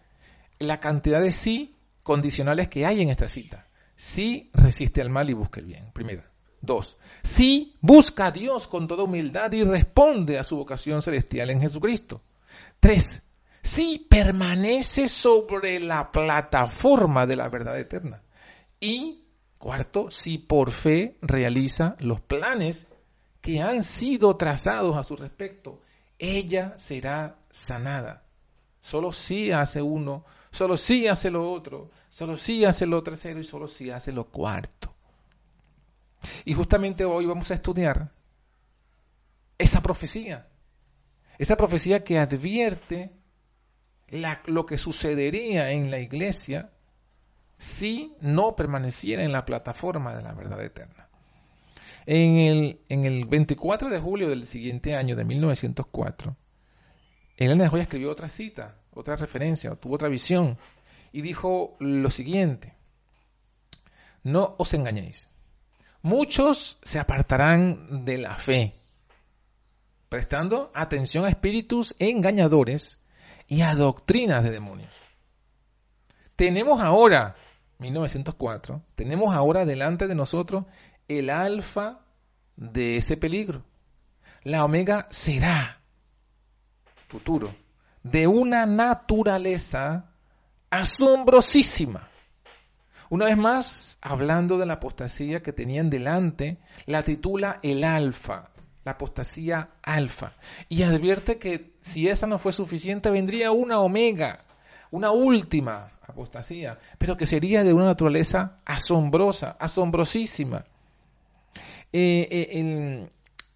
la 0.59 0.79
cantidad 0.79 1.21
de 1.21 1.31
sí 1.31 1.75
condicionales 2.01 2.67
que 2.67 2.85
hay 2.85 3.01
en 3.01 3.09
esta 3.09 3.27
cita. 3.27 3.67
Sí 3.95 4.49
resiste 4.53 5.01
al 5.01 5.09
mal 5.09 5.29
y 5.29 5.33
busca 5.33 5.59
el 5.59 5.67
bien. 5.67 5.91
Primero. 5.93 6.23
Dos. 6.61 6.97
Sí 7.21 7.75
busca 7.79 8.27
a 8.27 8.31
Dios 8.31 8.67
con 8.67 8.87
toda 8.87 9.03
humildad 9.03 9.51
y 9.51 9.63
responde 9.63 10.39
a 10.39 10.43
su 10.43 10.57
vocación 10.57 11.01
celestial 11.01 11.51
en 11.51 11.61
Jesucristo. 11.61 12.23
Tres. 12.79 13.21
si 13.61 13.99
permanece 13.99 15.07
sobre 15.07 15.79
la 15.79 16.11
plataforma 16.11 17.25
de 17.25 17.35
la 17.35 17.49
verdad 17.49 17.79
eterna. 17.79 18.21
Y 18.79 19.24
cuarto, 19.65 20.11
si 20.11 20.37
por 20.37 20.71
fe 20.71 21.17
realiza 21.23 21.95
los 21.97 22.21
planes 22.21 22.85
que 23.41 23.63
han 23.63 23.81
sido 23.81 24.37
trazados 24.37 24.95
a 24.95 25.01
su 25.01 25.15
respecto, 25.15 25.81
ella 26.19 26.77
será 26.77 27.39
sanada. 27.49 28.25
Solo 28.79 29.11
si 29.11 29.51
hace 29.51 29.81
uno, 29.81 30.23
solo 30.51 30.77
si 30.77 31.07
hace 31.07 31.31
lo 31.31 31.51
otro, 31.51 31.89
solo 32.09 32.37
si 32.37 32.63
hace 32.63 32.85
lo 32.85 33.01
tercero 33.01 33.39
y 33.39 33.43
solo 33.43 33.67
si 33.67 33.89
hace 33.89 34.11
lo 34.11 34.25
cuarto. 34.25 34.93
Y 36.45 36.53
justamente 36.53 37.03
hoy 37.03 37.25
vamos 37.25 37.49
a 37.49 37.55
estudiar 37.55 38.11
esa 39.57 39.81
profecía. 39.81 40.47
Esa 41.39 41.57
profecía 41.57 42.03
que 42.03 42.19
advierte 42.19 43.13
lo 44.45 44.67
que 44.67 44.77
sucedería 44.77 45.71
en 45.71 45.89
la 45.89 45.97
iglesia 45.97 46.69
si 47.57 48.15
no 48.21 48.55
permaneciera 48.55 49.23
en 49.23 49.31
la 49.31 49.45
plataforma 49.45 50.15
de 50.15 50.23
la 50.23 50.33
verdad 50.33 50.63
eterna. 50.63 51.09
En 52.05 52.37
el, 52.37 52.81
en 52.89 53.03
el 53.03 53.25
24 53.25 53.89
de 53.89 53.99
julio 53.99 54.29
del 54.29 54.45
siguiente 54.45 54.95
año, 54.95 55.15
de 55.15 55.25
1904, 55.25 56.35
Elena 57.37 57.63
de 57.63 57.69
Joya 57.69 57.83
escribió 57.83 58.11
otra 58.11 58.29
cita, 58.29 58.79
otra 58.93 59.15
referencia, 59.15 59.75
tuvo 59.75 59.95
otra 59.95 60.09
visión, 60.09 60.57
y 61.11 61.21
dijo 61.21 61.75
lo 61.79 62.09
siguiente, 62.09 62.75
no 64.23 64.55
os 64.57 64.73
engañéis, 64.73 65.29
muchos 66.01 66.79
se 66.83 66.99
apartarán 66.99 68.05
de 68.05 68.17
la 68.17 68.35
fe, 68.35 68.75
prestando 70.09 70.71
atención 70.73 71.25
a 71.25 71.29
espíritus 71.29 71.95
engañadores 71.99 72.99
y 73.47 73.61
a 73.61 73.75
doctrinas 73.75 74.43
de 74.43 74.51
demonios. 74.51 75.01
Tenemos 76.35 76.81
ahora, 76.81 77.35
1904, 77.79 78.81
tenemos 78.95 79.33
ahora 79.35 79.65
delante 79.65 80.07
de 80.07 80.15
nosotros 80.15 80.65
el 81.07 81.29
alfa 81.29 82.01
de 82.55 82.97
ese 82.97 83.17
peligro. 83.17 83.63
La 84.43 84.63
omega 84.63 85.07
será 85.09 85.81
futuro 87.05 87.53
de 88.03 88.27
una 88.27 88.65
naturaleza 88.65 90.11
asombrosísima. 90.69 92.09
Una 93.09 93.25
vez 93.25 93.37
más, 93.37 93.97
hablando 94.01 94.57
de 94.57 94.65
la 94.65 94.73
apostasía 94.73 95.41
que 95.41 95.53
tenían 95.53 95.89
delante, 95.89 96.59
la 96.85 97.03
titula 97.03 97.59
el 97.63 97.83
alfa, 97.83 98.51
la 98.83 98.93
apostasía 98.93 99.71
alfa. 99.81 100.33
Y 100.69 100.83
advierte 100.83 101.37
que 101.37 101.75
si 101.81 102.07
esa 102.07 102.27
no 102.27 102.39
fue 102.39 102.51
suficiente, 102.51 103.09
vendría 103.09 103.51
una 103.51 103.79
omega, 103.79 104.39
una 104.91 105.11
última 105.11 105.91
apostasía, 106.07 106.77
pero 106.97 107.17
que 107.17 107.25
sería 107.25 107.63
de 107.63 107.73
una 107.73 107.85
naturaleza 107.85 108.59
asombrosa, 108.65 109.57
asombrosísima. 109.59 110.65
Eh, 111.91 112.27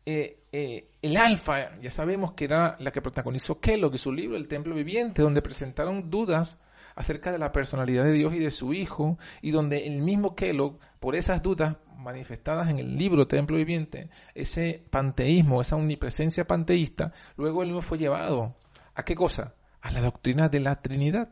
eh, 0.05 0.35
eh, 0.51 0.87
el, 1.01 1.17
alfa, 1.17 1.77
ya 1.79 1.91
sabemos 1.91 2.31
que 2.33 2.45
era 2.45 2.75
la 2.79 2.91
que 2.91 3.01
protagonizó 3.01 3.59
Kellogg 3.59 3.95
y 3.95 3.97
su 3.97 4.11
libro 4.11 4.37
El 4.37 4.47
Templo 4.47 4.73
Viviente, 4.73 5.21
donde 5.21 5.41
presentaron 5.41 6.09
dudas 6.09 6.57
acerca 6.95 7.31
de 7.31 7.37
la 7.37 7.51
personalidad 7.51 8.03
de 8.03 8.13
Dios 8.13 8.33
y 8.33 8.39
de 8.39 8.51
su 8.51 8.73
Hijo, 8.73 9.17
y 9.41 9.51
donde 9.51 9.85
el 9.85 10.01
mismo 10.01 10.35
Kellogg, 10.35 10.79
por 10.99 11.15
esas 11.15 11.41
dudas, 11.41 11.77
manifestadas 11.95 12.69
en 12.69 12.79
el 12.79 12.97
libro 12.97 13.27
Templo 13.27 13.57
Viviente, 13.57 14.09
ese 14.33 14.83
panteísmo, 14.89 15.61
esa 15.61 15.75
omnipresencia 15.75 16.47
panteísta, 16.47 17.13
luego 17.37 17.61
él 17.61 17.69
mismo 17.69 17.81
fue 17.81 17.97
llevado 17.97 18.55
a 18.95 19.03
qué 19.03 19.15
cosa? 19.15 19.53
A 19.81 19.91
la 19.91 20.01
doctrina 20.01 20.49
de 20.49 20.59
la 20.59 20.81
Trinidad. 20.81 21.29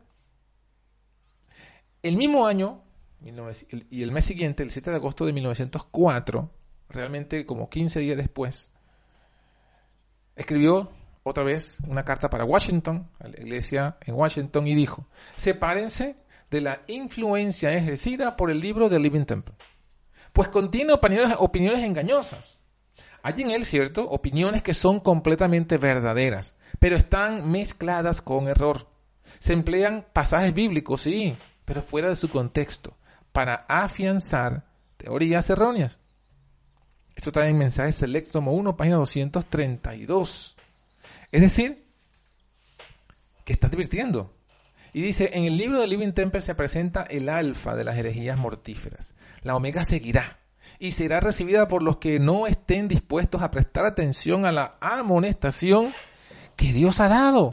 El 2.02 2.18
mismo 2.18 2.48
año, 2.48 2.84
y 3.22 4.04
el 4.04 4.12
mes 4.12 4.26
siguiente, 4.26 4.64
el 4.64 4.72
7 4.72 4.92
de 4.92 4.96
agosto 4.96 5.26
de 5.26 5.34
1904, 5.34 6.52
realmente 6.90 7.46
como 7.46 7.70
15 7.70 8.00
días 8.00 8.18
después, 8.18 8.72
escribió 10.36 10.92
otra 11.24 11.44
vez 11.44 11.80
una 11.88 12.06
carta 12.06 12.30
para 12.30 12.46
Washington, 12.46 13.10
a 13.20 13.28
la 13.28 13.38
iglesia 13.40 13.98
en 14.02 14.16
Washington, 14.16 14.68
y 14.68 14.76
dijo, 14.76 15.08
sepárense 15.36 16.16
de 16.50 16.62
la 16.62 16.84
influencia 16.88 17.74
ejercida 17.74 18.38
por 18.38 18.52
el 18.52 18.62
libro 18.62 18.88
de 18.88 19.00
Living 19.00 19.26
Temple 19.26 19.56
pues 20.38 20.50
contiene 20.50 20.94
opiniones, 20.94 21.36
opiniones 21.40 21.84
engañosas. 21.84 22.62
Hay 23.24 23.42
en 23.42 23.50
él, 23.50 23.66
¿cierto? 23.66 24.08
Opiniones 24.08 24.62
que 24.62 24.76
son 24.76 25.00
completamente 25.00 25.78
verdaderas, 25.78 26.56
pero 26.80 26.96
están 26.96 27.50
mezcladas 27.50 28.22
con 28.22 28.48
error. 28.48 28.88
Se 29.40 29.54
emplean 29.54 30.06
pasajes 30.14 30.54
bíblicos, 30.54 31.02
sí, 31.02 31.38
pero 31.66 31.82
fuera 31.82 32.10
de 32.10 32.16
su 32.16 32.30
contexto, 32.30 32.98
para 33.32 33.66
afianzar 33.68 34.66
teorías 34.98 35.50
erróneas. 35.50 36.00
Esto 37.16 37.32
está 37.32 37.48
en 37.48 37.58
Mensaje 37.58 37.92
Select, 37.92 38.32
tomo 38.32 38.54
1, 38.54 38.78
página 38.78 38.98
232. 38.98 40.56
Es 41.32 41.42
decir, 41.42 41.88
que 43.44 43.54
está 43.54 43.68
advirtiendo. 43.68 44.32
Y 44.94 45.02
dice, 45.02 45.32
en 45.34 45.46
el 45.46 45.58
libro 45.58 45.82
de 45.82 45.88
Living 45.88 46.12
Temple 46.12 46.42
se 46.42 46.56
presenta 46.56 47.04
el 47.04 47.30
alfa 47.30 47.76
de 47.76 47.84
las 47.84 47.98
herejías 47.98 48.38
mortíferas. 48.38 49.14
La 49.42 49.56
omega 49.56 49.84
seguirá 49.84 50.40
y 50.80 50.92
será 50.92 51.20
recibida 51.20 51.68
por 51.68 51.82
los 51.82 51.98
que 51.98 52.20
no 52.20 52.46
estén 52.46 52.88
dispuestos 52.88 53.42
a 53.42 53.52
prestar 53.52 53.86
atención 53.86 54.46
a 54.46 54.52
la 54.52 54.78
amonestación 54.80 55.94
que 56.58 56.74
Dios 56.74 57.00
ha 57.00 57.08
dado. 57.08 57.52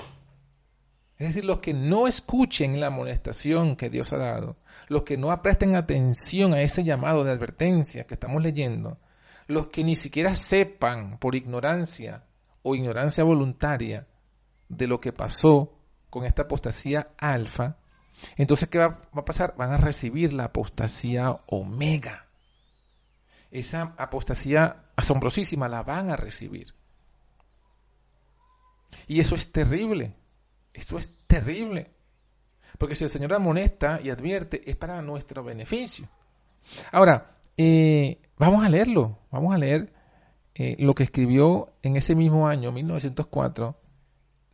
Es 1.17 1.29
decir, 1.29 1.45
los 1.45 1.61
que 1.61 1.73
no 1.73 2.09
escuchen 2.09 2.81
la 2.81 2.89
amonestación 2.89 3.77
que 3.77 3.89
Dios 3.89 4.13
ha 4.13 4.19
dado, 4.19 4.57
los 4.89 5.05
que 5.05 5.17
no 5.17 5.41
presten 5.43 5.77
atención 5.77 6.53
a 6.53 6.63
ese 6.63 6.83
llamado 6.83 7.23
de 7.23 7.31
advertencia 7.31 8.05
que 8.05 8.15
estamos 8.15 8.43
leyendo, 8.43 8.99
los 9.47 9.69
que 9.69 9.85
ni 9.85 9.95
siquiera 9.95 10.35
sepan 10.35 11.19
por 11.19 11.37
ignorancia 11.37 12.25
o 12.63 12.75
ignorancia 12.75 13.23
voluntaria 13.23 14.09
de 14.69 14.89
lo 14.89 15.01
que 15.01 15.13
pasó 15.13 15.79
con 16.11 16.25
esta 16.25 16.43
apostasía 16.43 17.11
alfa, 17.19 17.77
entonces 18.37 18.69
¿qué 18.69 18.79
va, 18.79 19.03
a 19.13 19.25
pasar? 19.25 19.55
Van 19.57 19.73
a 19.73 19.77
recibir 19.77 20.33
la 20.33 20.45
apostasía 20.45 21.41
omega. 21.47 22.27
Esa 23.51 23.95
apostasía 23.99 24.87
asombrosísima 24.97 25.69
la 25.69 25.83
van 25.83 26.11
a 26.11 26.17
recibir. 26.17 26.75
Y 29.07 29.21
eso 29.21 29.35
es 29.35 29.53
terrible. 29.53 30.15
Eso 30.73 30.99
es 30.99 31.15
terrible. 31.27 31.91
Porque 32.79 32.95
si 32.95 33.05
el 33.05 33.11
Señor 33.11 33.33
amonesta 33.35 34.01
y 34.03 34.11
advierte, 34.11 34.69
es 34.69 34.77
para 34.77 35.01
nuestro 35.03 35.45
beneficio. 35.45 36.09
Ahora, 36.93 37.39
eh, 37.57 38.21
vamos 38.37 38.65
a 38.65 38.69
leerlo. 38.69 39.19
Vamos 39.31 39.55
a 39.55 39.59
leer 39.59 39.93
eh, 40.55 40.77
lo 40.79 40.95
que 40.95 41.05
escribió 41.05 41.75
en 41.83 41.97
ese 41.97 42.15
mismo 42.15 42.47
año, 42.47 42.73
1904, 42.73 43.81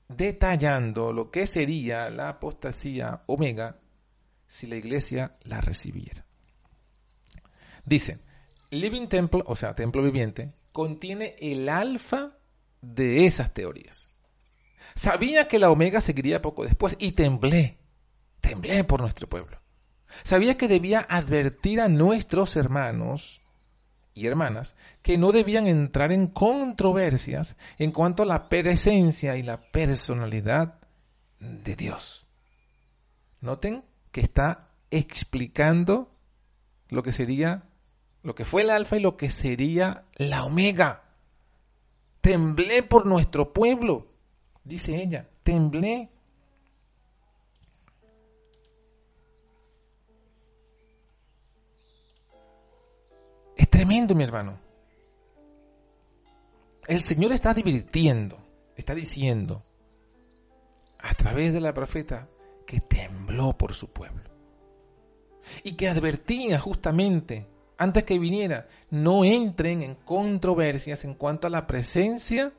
detallando 0.08 1.12
lo 1.12 1.30
que 1.30 1.46
sería 1.46 2.10
la 2.10 2.30
apostasía 2.30 3.22
omega 3.26 3.78
si 4.46 4.66
la 4.66 4.76
iglesia 4.76 5.36
la 5.44 5.60
recibiera. 5.60 6.24
Dice, 7.84 8.18
Living 8.70 9.08
Temple, 9.08 9.42
o 9.46 9.54
sea, 9.54 9.74
templo 9.74 10.02
viviente, 10.02 10.52
contiene 10.72 11.36
el 11.40 11.68
alfa 11.68 12.38
de 12.80 13.26
esas 13.26 13.52
teorías. 13.52 14.08
Sabía 14.94 15.48
que 15.48 15.58
la 15.58 15.70
omega 15.70 16.00
seguiría 16.00 16.42
poco 16.42 16.64
después 16.64 16.96
y 16.98 17.12
temblé, 17.12 17.78
temblé 18.40 18.84
por 18.84 19.00
nuestro 19.00 19.28
pueblo. 19.28 19.60
Sabía 20.22 20.56
que 20.56 20.68
debía 20.68 21.06
advertir 21.08 21.80
a 21.80 21.88
nuestros 21.88 22.56
hermanos 22.56 23.40
y 24.14 24.26
hermanas 24.26 24.74
que 25.02 25.18
no 25.18 25.32
debían 25.32 25.66
entrar 25.66 26.12
en 26.12 26.26
controversias 26.26 27.56
en 27.78 27.92
cuanto 27.92 28.24
a 28.24 28.26
la 28.26 28.48
presencia 28.48 29.36
y 29.36 29.42
la 29.42 29.60
personalidad 29.60 30.80
de 31.38 31.76
Dios. 31.76 32.26
Noten 33.40 33.84
que 34.12 34.20
está 34.20 34.70
explicando 34.90 36.10
lo 36.88 37.02
que 37.02 37.12
sería, 37.12 37.64
lo 38.22 38.34
que 38.34 38.44
fue 38.44 38.62
el 38.62 38.70
alfa 38.70 38.96
y 38.96 39.00
lo 39.00 39.16
que 39.16 39.30
sería 39.30 40.04
la 40.16 40.44
omega. 40.44 41.04
Temblé 42.20 42.82
por 42.82 43.06
nuestro 43.06 43.52
pueblo, 43.54 44.09
dice 44.64 45.02
ella, 45.02 45.28
temblé 45.42 46.10
Es 53.60 53.68
tremendo, 53.68 54.14
mi 54.14 54.24
hermano. 54.24 54.58
El 56.88 57.00
Señor 57.00 57.32
está 57.32 57.52
divirtiendo, 57.52 58.38
está 58.74 58.94
diciendo 58.94 59.62
a 60.98 61.12
través 61.12 61.52
de 61.52 61.60
la 61.60 61.74
profeta 61.74 62.26
que 62.66 62.80
tembló 62.80 63.52
por 63.58 63.74
su 63.74 63.92
pueblo. 63.92 64.30
Y 65.62 65.76
que 65.76 65.88
advertía 65.88 66.58
justamente, 66.58 67.48
antes 67.76 68.04
que 68.04 68.18
viniera, 68.18 68.66
no 68.88 69.26
entren 69.26 69.82
en 69.82 69.94
controversias 69.94 71.04
en 71.04 71.12
cuanto 71.12 71.46
a 71.46 71.50
la 71.50 71.66
presencia 71.66 72.54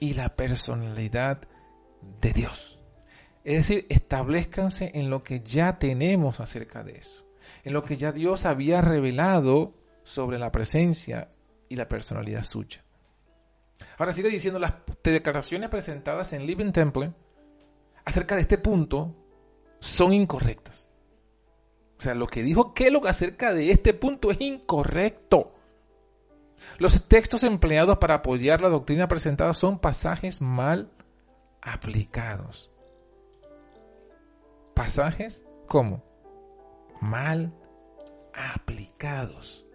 y 0.00 0.14
la 0.14 0.34
personalidad 0.34 1.42
de 2.20 2.32
Dios. 2.32 2.82
Es 3.44 3.68
decir, 3.68 3.86
establezcanse 3.88 4.90
en 4.94 5.10
lo 5.10 5.22
que 5.22 5.40
ya 5.40 5.78
tenemos 5.78 6.40
acerca 6.40 6.82
de 6.82 6.98
eso, 6.98 7.26
en 7.62 7.74
lo 7.74 7.84
que 7.84 7.96
ya 7.96 8.10
Dios 8.10 8.46
había 8.46 8.80
revelado 8.80 9.74
sobre 10.02 10.38
la 10.38 10.50
presencia 10.50 11.30
y 11.68 11.76
la 11.76 11.88
personalidad 11.88 12.42
suya. 12.42 12.84
Ahora 13.98 14.12
sigue 14.12 14.28
diciendo 14.28 14.58
las 14.58 14.74
declaraciones 15.02 15.68
presentadas 15.68 16.32
en 16.32 16.46
Living 16.46 16.72
Temple 16.72 17.12
acerca 18.04 18.34
de 18.34 18.42
este 18.42 18.58
punto 18.58 19.14
son 19.78 20.12
incorrectas. 20.12 20.88
O 21.98 22.02
sea, 22.02 22.14
lo 22.14 22.26
que 22.26 22.42
dijo 22.42 22.72
Kellogg 22.72 23.06
acerca 23.06 23.52
de 23.52 23.70
este 23.70 23.92
punto 23.92 24.30
es 24.30 24.40
incorrecto. 24.40 25.54
Los 26.78 27.06
textos 27.08 27.42
empleados 27.42 27.98
para 27.98 28.16
apoyar 28.16 28.60
la 28.60 28.68
doctrina 28.68 29.08
presentada 29.08 29.54
son 29.54 29.78
pasajes 29.78 30.40
mal 30.40 30.88
aplicados. 31.62 32.70
¿Pasajes 34.74 35.44
cómo? 35.66 36.02
Mal 37.00 37.52
aplicados. 38.34 39.66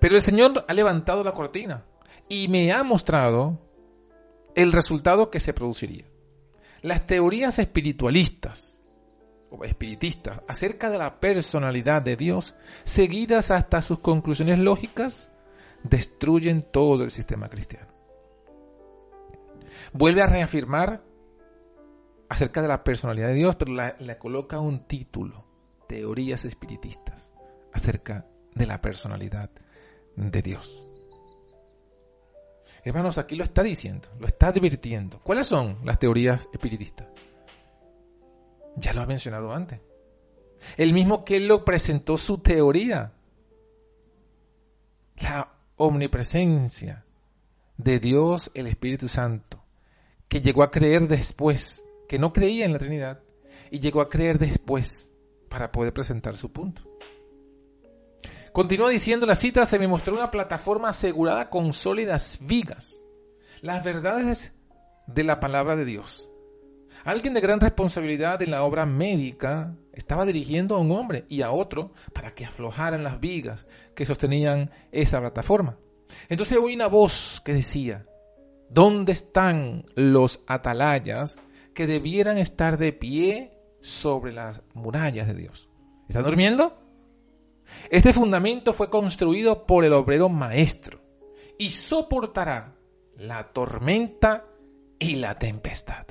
Pero 0.00 0.16
el 0.16 0.22
Señor 0.22 0.64
ha 0.66 0.74
levantado 0.74 1.22
la 1.22 1.32
cortina 1.32 1.84
y 2.28 2.48
me 2.48 2.72
ha 2.72 2.82
mostrado 2.82 3.58
el 4.54 4.72
resultado 4.72 5.30
que 5.30 5.40
se 5.40 5.54
produciría. 5.54 6.04
Las 6.80 7.06
teorías 7.06 7.58
espiritualistas 7.58 8.80
o 9.50 9.64
espiritistas 9.64 10.40
acerca 10.48 10.90
de 10.90 10.98
la 10.98 11.20
personalidad 11.20 12.02
de 12.02 12.16
Dios, 12.16 12.54
seguidas 12.84 13.50
hasta 13.50 13.82
sus 13.82 13.98
conclusiones 13.98 14.58
lógicas, 14.58 15.30
destruyen 15.84 16.62
todo 16.62 17.04
el 17.04 17.10
sistema 17.10 17.48
cristiano. 17.48 17.92
Vuelve 19.92 20.22
a 20.22 20.26
reafirmar 20.26 21.02
acerca 22.28 22.62
de 22.62 22.68
la 22.68 22.82
personalidad 22.82 23.28
de 23.28 23.34
Dios, 23.34 23.56
pero 23.56 23.72
le 23.98 24.18
coloca 24.18 24.58
un 24.58 24.86
título, 24.86 25.44
teorías 25.86 26.44
espiritistas, 26.44 27.34
acerca 27.72 28.26
de 28.54 28.66
la 28.66 28.80
personalidad 28.80 29.50
de 30.16 30.42
Dios. 30.42 30.86
Hermanos, 32.84 33.18
aquí 33.18 33.36
lo 33.36 33.44
está 33.44 33.62
diciendo, 33.62 34.08
lo 34.18 34.26
está 34.26 34.48
advirtiendo. 34.48 35.20
¿Cuáles 35.20 35.46
son 35.46 35.78
las 35.84 35.98
teorías 35.98 36.48
espiritistas? 36.52 37.06
Ya 38.76 38.92
lo 38.92 39.02
ha 39.02 39.06
mencionado 39.06 39.52
antes. 39.52 39.80
El 40.76 40.92
mismo 40.92 41.24
que 41.24 41.38
lo 41.38 41.64
presentó 41.64 42.16
su 42.16 42.38
teoría. 42.38 43.12
La 45.20 45.51
omnipresencia 45.84 47.04
de 47.76 47.98
Dios 47.98 48.52
el 48.54 48.68
Espíritu 48.68 49.08
Santo, 49.08 49.64
que 50.28 50.40
llegó 50.40 50.62
a 50.62 50.70
creer 50.70 51.08
después, 51.08 51.84
que 52.08 52.20
no 52.20 52.32
creía 52.32 52.64
en 52.64 52.72
la 52.72 52.78
Trinidad, 52.78 53.20
y 53.70 53.80
llegó 53.80 54.00
a 54.00 54.08
creer 54.08 54.38
después 54.38 55.10
para 55.48 55.72
poder 55.72 55.92
presentar 55.92 56.36
su 56.36 56.52
punto. 56.52 56.82
Continúa 58.52 58.90
diciendo 58.90 59.26
la 59.26 59.34
cita, 59.34 59.66
se 59.66 59.78
me 59.78 59.88
mostró 59.88 60.14
una 60.14 60.30
plataforma 60.30 60.90
asegurada 60.90 61.50
con 61.50 61.72
sólidas 61.72 62.38
vigas, 62.42 63.00
las 63.60 63.82
verdades 63.82 64.54
de 65.08 65.24
la 65.24 65.40
palabra 65.40 65.74
de 65.74 65.84
Dios. 65.84 66.31
Alguien 67.04 67.34
de 67.34 67.40
gran 67.40 67.60
responsabilidad 67.60 68.40
en 68.42 68.52
la 68.52 68.62
obra 68.62 68.86
médica 68.86 69.74
estaba 69.92 70.24
dirigiendo 70.24 70.76
a 70.76 70.78
un 70.78 70.92
hombre 70.92 71.24
y 71.28 71.42
a 71.42 71.50
otro 71.50 71.92
para 72.12 72.34
que 72.34 72.44
aflojaran 72.44 73.02
las 73.02 73.18
vigas 73.18 73.66
que 73.96 74.04
sostenían 74.04 74.70
esa 74.92 75.20
plataforma. 75.20 75.78
Entonces 76.28 76.58
oí 76.58 76.74
una 76.74 76.86
voz 76.86 77.40
que 77.44 77.54
decía, 77.54 78.06
¿dónde 78.70 79.12
están 79.12 79.84
los 79.96 80.44
atalayas 80.46 81.36
que 81.74 81.88
debieran 81.88 82.38
estar 82.38 82.78
de 82.78 82.92
pie 82.92 83.58
sobre 83.80 84.32
las 84.32 84.62
murallas 84.72 85.26
de 85.26 85.34
Dios? 85.34 85.68
¿Están 86.08 86.24
durmiendo? 86.24 86.78
Este 87.90 88.12
fundamento 88.12 88.72
fue 88.72 88.90
construido 88.90 89.66
por 89.66 89.84
el 89.84 89.92
obrero 89.92 90.28
maestro 90.28 91.00
y 91.58 91.70
soportará 91.70 92.76
la 93.16 93.52
tormenta 93.52 94.46
y 95.00 95.16
la 95.16 95.38
tempestad. 95.38 96.06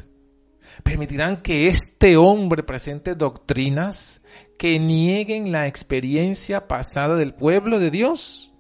Permitirán 0.84 1.42
que 1.42 1.68
este 1.68 2.18
hombre 2.18 2.64
presente 2.64 3.16
doctrinas 3.16 4.22
que 4.58 4.80
nieguen 4.80 5.52
la 5.52 5.68
experiencia 5.68 6.68
pasada 6.68 7.16
del 7.16 7.34
pueblo 7.34 7.80
de 7.80 7.92
Dios. 7.92 8.54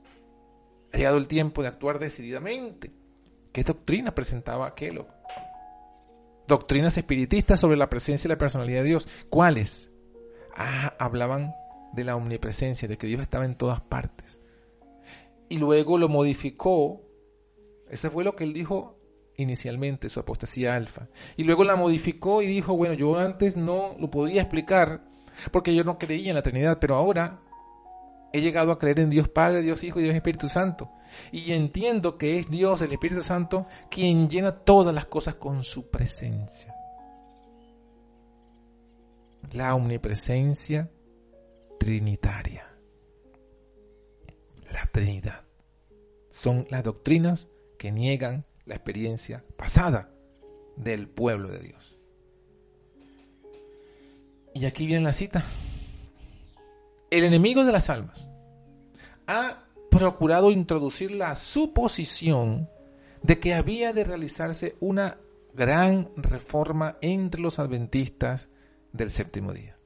Ha 0.94 0.98
llegado 0.98 1.18
el 1.18 1.28
tiempo 1.28 1.62
de 1.62 1.70
actuar 1.70 2.00
decididamente. 2.00 2.92
¿Qué 3.52 3.64
doctrina 3.64 4.14
presentaba 4.14 4.74
Kellogg? 4.76 5.08
Doctrinas 6.48 6.98
espiritistas 6.98 7.60
sobre 7.60 7.78
la 7.78 7.90
presencia 7.90 8.28
y 8.28 8.30
la 8.30 8.38
personalidad 8.38 8.82
de 8.82 8.90
Dios. 8.90 9.08
¿Cuáles? 9.30 9.92
Ah, 10.56 10.96
hablaban 11.00 11.54
de 11.94 12.04
la 12.04 12.16
omnipresencia, 12.16 12.88
de 12.88 12.98
que 12.98 13.08
Dios 13.08 13.22
estaba 13.22 13.46
en 13.46 13.56
todas 13.56 13.82
partes. 13.82 14.42
Y 15.50 15.58
luego 15.58 15.98
lo 15.98 16.10
modificó. 16.10 17.02
Ese 17.90 18.10
fue 18.10 18.24
lo 18.24 18.36
que 18.36 18.44
él 18.44 18.54
dijo 18.54 19.01
inicialmente, 19.41 20.10
su 20.10 20.19
apostasía 20.19 20.75
alfa. 20.75 21.08
Y 21.38 21.43
luego 21.43 21.63
la 21.63 21.75
modificó 21.75 22.41
y 22.41 22.47
dijo, 22.47 22.75
bueno, 22.75 22.93
yo 22.93 23.17
antes 23.17 23.58
no 23.58 23.95
lo 23.99 24.10
podía 24.10 24.41
explicar 24.41 25.01
porque 25.51 25.73
yo 25.73 25.84
no 25.84 25.97
creía 25.97 26.30
en 26.30 26.36
la 26.36 26.43
Trinidad, 26.43 26.77
pero 26.80 26.95
ahora 26.95 27.39
he 28.34 28.41
llegado 28.41 28.71
a 28.71 28.80
creer 28.80 28.99
en 28.99 29.10
Dios 29.10 29.30
Padre, 29.30 29.62
Dios 29.62 29.84
Hijo 29.84 29.99
y 29.99 30.04
Dios 30.04 30.15
Espíritu 30.15 30.47
Santo. 30.47 30.89
Y 31.32 31.51
entiendo 31.54 32.17
que 32.17 32.39
es 32.39 32.49
Dios, 32.49 32.82
el 32.82 32.91
Espíritu 32.91 33.23
Santo, 33.23 33.67
quien 33.89 34.30
llena 34.30 34.51
todas 34.63 34.93
las 34.93 35.06
cosas 35.06 35.36
con 35.36 35.63
su 35.63 35.89
presencia. 35.89 36.73
La 39.54 39.75
omnipresencia 39.75 40.89
trinitaria. 41.80 42.67
La 44.71 44.88
Trinidad. 44.91 45.45
Son 46.30 46.65
las 46.69 46.84
doctrinas 46.84 47.49
que 47.77 47.91
niegan 47.91 48.45
la 48.65 48.76
experiencia 48.76 49.43
pasada 49.58 50.12
del 50.76 51.08
pueblo 51.08 51.50
de 51.50 51.60
Dios. 51.60 51.97
Y 54.54 54.65
aquí 54.65 54.86
viene 54.86 55.04
la 55.04 55.13
cita. 55.13 55.45
El 57.10 57.24
enemigo 57.24 57.65
de 57.65 57.71
las 57.71 57.89
almas 57.89 58.30
ha 59.28 59.65
procurado 59.89 60.52
introducir 60.52 61.12
la 61.12 61.36
suposición 61.36 62.69
de 63.21 63.39
que 63.39 63.54
había 63.54 63.93
de 63.93 64.04
realizarse 64.04 64.76
una 64.80 65.17
gran 65.54 66.10
reforma 66.15 66.97
entre 67.02 67.41
los 67.41 67.60
adventistas 67.60 68.50
del 68.93 69.12
séptimo 69.12 69.54
día 69.54 69.78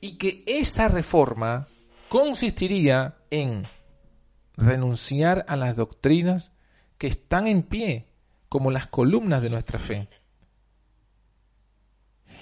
y 0.00 0.18
que 0.18 0.42
esa 0.46 0.88
reforma 0.88 1.68
consistiría 2.08 3.18
en 3.30 3.64
renunciar 4.56 5.44
a 5.48 5.56
las 5.56 5.76
doctrinas 5.76 6.52
que 7.00 7.06
están 7.06 7.46
en 7.46 7.62
pie 7.62 8.12
como 8.50 8.70
las 8.70 8.88
columnas 8.88 9.40
de 9.40 9.48
nuestra 9.48 9.78
fe. 9.78 10.06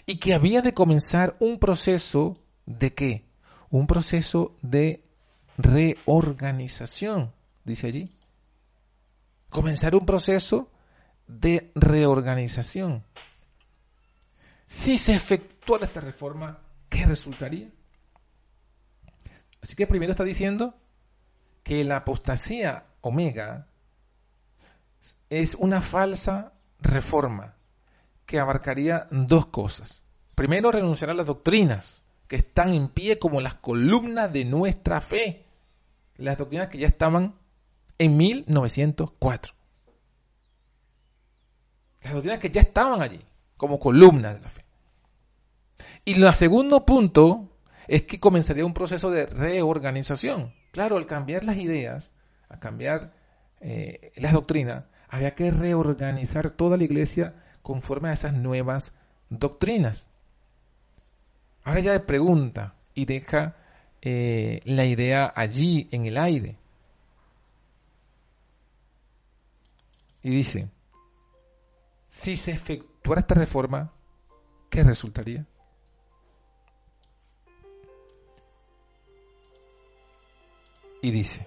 Y 0.05 0.19
que 0.19 0.35
había 0.35 0.63
de 0.63 0.75
comenzar 0.75 1.37
un 1.39 1.61
proceso 1.61 2.43
de 2.67 2.93
qué? 2.93 3.31
Un 3.71 3.87
proceso 3.87 4.57
de 4.61 5.05
reorganización, 5.59 7.33
dice 7.63 7.87
allí. 7.87 8.11
Comenzar 9.49 9.95
un 9.95 10.05
proceso 10.05 10.73
de 11.29 11.71
reorganización. 11.77 13.05
Si 14.67 14.99
se 14.99 15.15
efectuara 15.15 15.87
esta 15.87 16.01
reforma, 16.01 16.65
¿qué 16.89 17.07
resultaría? 17.07 17.71
Así 19.63 19.77
que 19.77 19.87
primero 19.87 20.11
está 20.11 20.25
diciendo 20.25 20.75
que 21.63 21.85
la 21.85 21.99
apostasía 21.99 22.87
omega 23.03 23.69
es 25.31 25.55
una 25.55 25.81
falsa 25.81 26.55
reforma 26.81 27.57
que 28.27 28.39
abarcaría 28.39 29.07
dos 29.11 29.47
cosas. 29.47 30.05
Primero, 30.35 30.71
renunciar 30.71 31.11
a 31.11 31.15
las 31.15 31.27
doctrinas 31.27 32.05
que 32.27 32.37
están 32.37 32.73
en 32.73 32.89
pie 32.89 33.19
como 33.19 33.41
las 33.41 33.55
columnas 33.55 34.33
de 34.33 34.45
nuestra 34.45 35.01
fe. 35.01 35.47
Las 36.17 36.37
doctrinas 36.37 36.69
que 36.69 36.79
ya 36.79 36.87
estaban 36.87 37.37
en 37.97 38.17
1904. 38.17 39.55
Las 42.03 42.13
doctrinas 42.13 42.39
que 42.39 42.51
ya 42.51 42.61
estaban 42.61 43.03
allí 43.03 43.21
como 43.57 43.79
columnas 43.79 44.35
de 44.35 44.41
la 44.41 44.49
fe. 44.49 44.65
Y 46.05 46.23
el 46.23 46.35
segundo 46.35 46.85
punto 46.85 47.59
es 47.87 48.03
que 48.03 48.21
comenzaría 48.21 48.65
un 48.65 48.75
proceso 48.75 49.11
de 49.11 49.27
reorganización. 49.27 50.55
Claro, 50.71 50.97
al 50.97 51.07
cambiar 51.07 51.45
las 51.45 51.57
ideas, 51.57 52.15
a 52.49 52.61
cambiar 52.61 53.13
eh, 53.61 54.13
las 54.17 54.33
doctrinas, 54.33 54.85
había 55.09 55.35
que 55.35 55.51
reorganizar 55.51 56.51
toda 56.51 56.77
la 56.77 56.85
iglesia 56.85 57.35
conforme 57.63 58.11
a 58.11 58.13
esas 58.13 58.35
nuevas 58.35 58.93
doctrinas. 59.31 60.09
Ahora 61.65 61.81
ya 61.81 62.07
pregunta 62.07 62.75
y 62.95 63.05
deja 63.05 63.57
eh, 64.01 64.61
la 64.65 64.85
idea 64.85 65.33
allí 65.35 65.89
en 65.91 66.07
el 66.07 66.17
aire. 66.19 66.57
Y 70.23 70.31
dice, 70.31 70.69
si 72.09 72.37
se 72.37 72.53
efectuara 72.53 73.21
esta 73.21 73.35
reforma, 73.35 73.93
¿qué 74.69 74.83
resultaría? 74.83 75.47
Y 81.01 81.11
dice, 81.11 81.47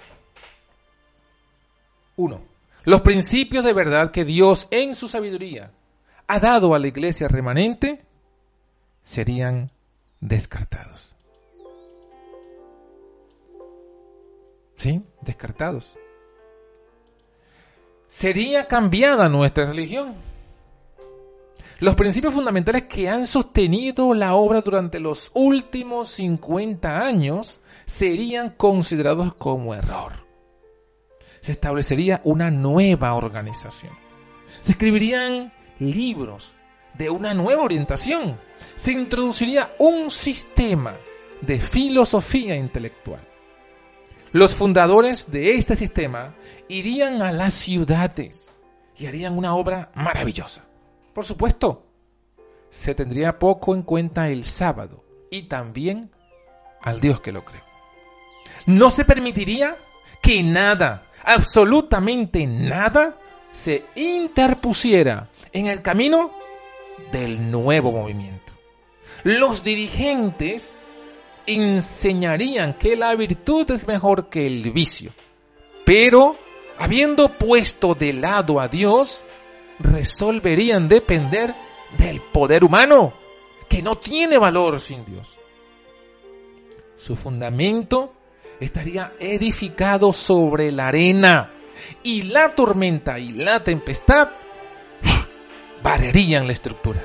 uno, 2.22 2.42
los 2.84 3.02
principios 3.02 3.64
de 3.64 3.74
verdad 3.74 4.12
que 4.12 4.26
Dios 4.26 4.68
en 4.72 4.96
su 4.96 5.08
sabiduría 5.08 5.72
ha 6.28 6.40
dado 6.40 6.74
a 6.74 6.80
la 6.80 6.88
iglesia 6.88 7.28
remanente 7.28 8.04
serían 9.04 9.72
descartados. 10.20 11.16
¿Sí? 14.76 15.04
Descartados. 15.22 15.96
Sería 18.08 18.68
cambiada 18.68 19.30
nuestra 19.30 19.66
religión. 19.66 20.16
Los 21.80 21.96
principios 21.96 22.34
fundamentales 22.34 22.84
que 22.84 23.10
han 23.10 23.26
sostenido 23.26 24.14
la 24.14 24.36
obra 24.36 24.62
durante 24.62 25.00
los 25.00 25.32
últimos 25.34 26.10
50 26.10 27.06
años 27.06 27.60
serían 27.86 28.52
considerados 28.52 29.34
como 29.34 29.74
error. 29.74 30.31
Se 31.42 31.52
establecería 31.52 32.22
una 32.24 32.52
nueva 32.52 33.14
organización. 33.14 33.94
Se 34.62 34.74
escribirían 34.74 35.54
libros 35.80 36.54
de 36.94 37.10
una 37.10 37.34
nueva 37.34 37.64
orientación. 37.64 38.40
Se 38.76 38.92
introduciría 38.92 39.74
un 39.80 40.12
sistema 40.12 40.96
de 41.42 41.60
filosofía 41.60 42.56
intelectual. 42.56 43.28
Los 44.32 44.56
fundadores 44.56 45.30
de 45.32 45.56
este 45.56 45.76
sistema 45.76 46.36
irían 46.70 47.22
a 47.22 47.32
las 47.32 47.54
ciudades 47.54 48.50
y 48.98 49.08
harían 49.08 49.38
una 49.38 49.56
obra 49.56 49.92
maravillosa. 49.96 50.66
Por 51.14 51.26
supuesto, 51.26 51.88
se 52.70 52.96
tendría 52.96 53.40
poco 53.40 53.76
en 53.76 53.82
cuenta 53.82 54.30
el 54.30 54.46
sábado 54.46 55.04
y 55.30 55.44
también 55.44 56.12
al 56.82 57.02
Dios 57.02 57.20
que 57.20 57.34
lo 57.34 57.44
creó. 57.44 57.64
No 58.66 58.90
se 58.90 59.04
permitiría 59.04 59.76
que 60.22 60.44
nada, 60.44 61.04
absolutamente 61.26 62.46
nada, 62.48 63.18
se 63.52 63.86
interpusiera 63.96 65.30
en 65.52 65.68
el 65.68 65.82
camino 65.82 66.32
del 67.12 67.52
nuevo 67.52 67.92
movimiento. 67.92 68.54
Los 69.24 69.64
dirigentes 69.64 70.80
enseñarían 71.46 72.74
que 72.76 72.96
la 72.96 73.14
virtud 73.16 73.70
es 73.72 73.88
mejor 73.88 74.30
que 74.30 74.46
el 74.46 74.72
vicio, 74.72 75.12
pero 75.86 76.36
habiendo 76.78 77.38
puesto 77.38 77.94
de 77.94 78.14
lado 78.14 78.60
a 78.60 78.68
Dios, 78.68 79.24
resolverían 79.80 80.88
depender 80.88 81.54
del 81.98 82.22
poder 82.22 82.64
humano, 82.64 83.14
que 83.68 83.82
no 83.82 83.98
tiene 83.98 84.38
valor 84.38 84.80
sin 84.80 85.04
Dios. 85.06 85.34
Su 86.96 87.16
fundamento 87.16 88.14
estaría 88.66 89.14
edificado 89.20 90.14
sobre 90.14 90.72
la 90.72 90.88
arena 90.88 91.52
y 92.04 92.24
la 92.24 92.54
tormenta 92.54 93.18
y 93.20 93.32
la 93.32 93.64
tempestad 93.64 94.30
barrerían 95.84 96.48
la 96.48 96.54
estructura. 96.54 97.02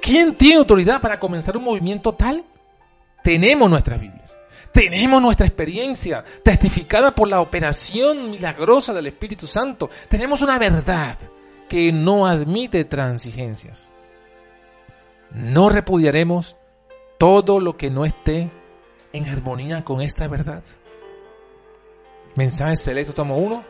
¿Quién 0.00 0.34
tiene 0.34 0.56
autoridad 0.56 1.00
para 1.00 1.18
comenzar 1.18 1.56
un 1.56 1.64
movimiento 1.64 2.12
tal? 2.14 2.44
Tenemos 3.22 3.70
nuestras 3.70 4.00
Biblias. 4.00 4.36
Tenemos 4.72 5.22
nuestra 5.22 5.46
experiencia 5.46 6.24
testificada 6.42 7.14
por 7.14 7.28
la 7.28 7.40
operación 7.40 8.32
milagrosa 8.32 8.92
del 8.92 9.06
Espíritu 9.06 9.46
Santo. 9.46 9.88
Tenemos 10.08 10.42
una 10.42 10.58
verdad 10.58 11.16
que 11.68 11.92
no 11.92 12.26
admite 12.26 12.84
transigencias. 12.84 13.94
No 15.30 15.68
repudiaremos 15.68 16.56
todo 17.18 17.60
lo 17.60 17.76
que 17.76 17.90
no 17.90 18.04
esté 18.04 18.50
en 19.14 19.28
armonía 19.28 19.84
con 19.84 20.02
esta 20.02 20.28
verdad. 20.28 20.62
Mensaje 22.34 22.76
selecto, 22.76 23.14
tomo 23.14 23.36
1, 23.36 23.64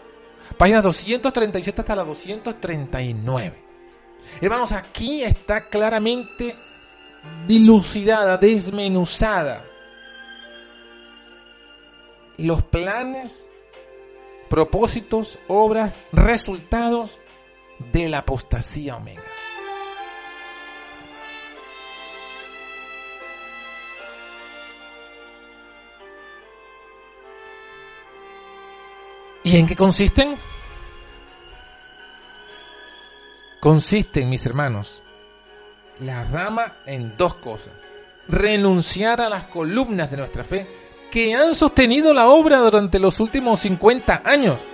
página 0.57 0.81
237 0.83 1.83
hasta 1.83 1.95
la 1.95 2.05
239. 2.05 3.63
Hermanos, 4.41 4.73
aquí 4.73 5.23
está 5.23 5.69
claramente 5.69 6.57
dilucidada, 7.47 8.39
desmenuzada 8.39 9.65
los 12.39 12.65
planes, 12.65 13.51
propósitos, 14.49 15.39
obras, 15.47 16.01
resultados 16.11 17.21
de 17.93 18.09
la 18.09 18.19
apostasía 18.19 18.97
omega. 18.97 19.23
¿Y 29.55 29.59
en 29.59 29.69
qué 29.69 29.77
consisten? 29.77 30.37
Consisten, 33.61 34.29
mis 34.29 34.45
hermanos, 34.47 35.01
la 36.01 36.25
rama 36.25 36.73
en 36.87 37.17
dos 37.17 37.35
cosas. 37.35 37.73
Renunciar 38.27 39.21
a 39.21 39.29
las 39.29 39.45
columnas 39.45 40.11
de 40.11 40.17
nuestra 40.17 40.43
fe 40.43 40.67
que 41.09 41.37
han 41.37 41.55
sostenido 41.55 42.13
la 42.13 42.27
obra 42.27 42.59
durante 42.59 42.99
los 42.99 43.21
últimos 43.21 43.61
50 43.61 44.23
años. 44.25 44.67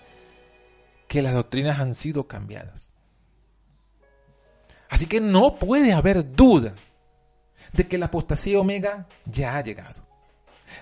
que 1.08 1.22
las 1.22 1.34
doctrinas 1.34 1.80
han 1.80 1.96
sido 1.96 2.28
cambiadas. 2.28 2.92
Así 4.90 5.06
que 5.06 5.20
no 5.20 5.56
puede 5.56 5.94
haber 5.94 6.34
duda 6.34 6.76
de 7.74 7.88
que 7.88 7.98
la 7.98 8.08
apostasía 8.08 8.60
omega 8.60 9.08
ya 9.26 9.58
ha 9.58 9.64
llegado, 9.64 10.06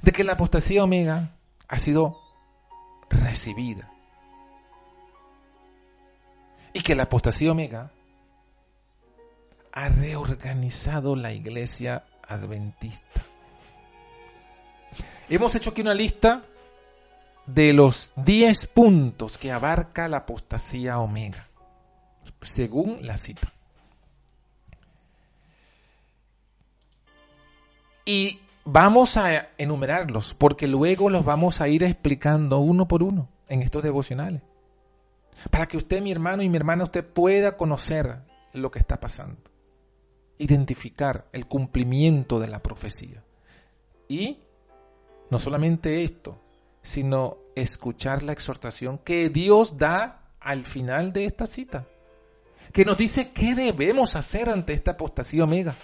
de 0.01 0.11
que 0.11 0.23
la 0.23 0.33
apostasía 0.33 0.83
omega 0.83 1.35
ha 1.67 1.79
sido 1.79 2.19
recibida 3.09 3.91
y 6.73 6.81
que 6.81 6.95
la 6.95 7.03
apostasía 7.03 7.51
omega 7.51 7.91
ha 9.71 9.89
reorganizado 9.89 11.15
la 11.15 11.33
iglesia 11.33 12.05
adventista. 12.27 13.25
Hemos 15.27 15.55
hecho 15.55 15.71
aquí 15.71 15.81
una 15.81 15.93
lista 15.93 16.45
de 17.45 17.73
los 17.73 18.11
10 18.15 18.67
puntos 18.67 19.37
que 19.37 19.51
abarca 19.51 20.07
la 20.07 20.17
apostasía 20.17 20.99
omega, 20.99 21.49
según 22.41 22.99
la 23.01 23.17
cita. 23.17 23.53
Y 28.05 28.39
vamos 28.63 29.17
a 29.17 29.49
enumerarlos, 29.57 30.35
porque 30.35 30.67
luego 30.67 31.09
los 31.09 31.25
vamos 31.25 31.61
a 31.61 31.67
ir 31.67 31.83
explicando 31.83 32.59
uno 32.59 32.87
por 32.87 33.03
uno 33.03 33.29
en 33.47 33.61
estos 33.61 33.83
devocionales. 33.83 34.41
Para 35.51 35.67
que 35.67 35.77
usted, 35.77 36.01
mi 36.01 36.11
hermano 36.11 36.41
y 36.43 36.49
mi 36.49 36.57
hermana, 36.57 36.83
usted 36.83 37.05
pueda 37.05 37.57
conocer 37.57 38.21
lo 38.53 38.71
que 38.71 38.79
está 38.79 38.99
pasando. 38.99 39.41
Identificar 40.37 41.27
el 41.31 41.47
cumplimiento 41.47 42.39
de 42.39 42.47
la 42.47 42.61
profecía. 42.61 43.23
Y 44.07 44.39
no 45.29 45.39
solamente 45.39 46.03
esto, 46.03 46.39
sino 46.85 47.39
escuchar 47.55 48.21
la 48.21 48.31
exhortación 48.31 48.99
que 48.99 49.29
Dios 49.29 49.77
da 49.77 50.29
al 50.39 50.65
final 50.65 51.11
de 51.11 51.25
esta 51.25 51.47
cita. 51.47 51.87
Que 52.71 52.85
nos 52.85 52.95
dice 52.95 53.31
qué 53.31 53.55
debemos 53.55 54.15
hacer 54.15 54.49
ante 54.49 54.73
esta 54.73 54.91
apostasía 54.91 55.43
omega. 55.43 55.75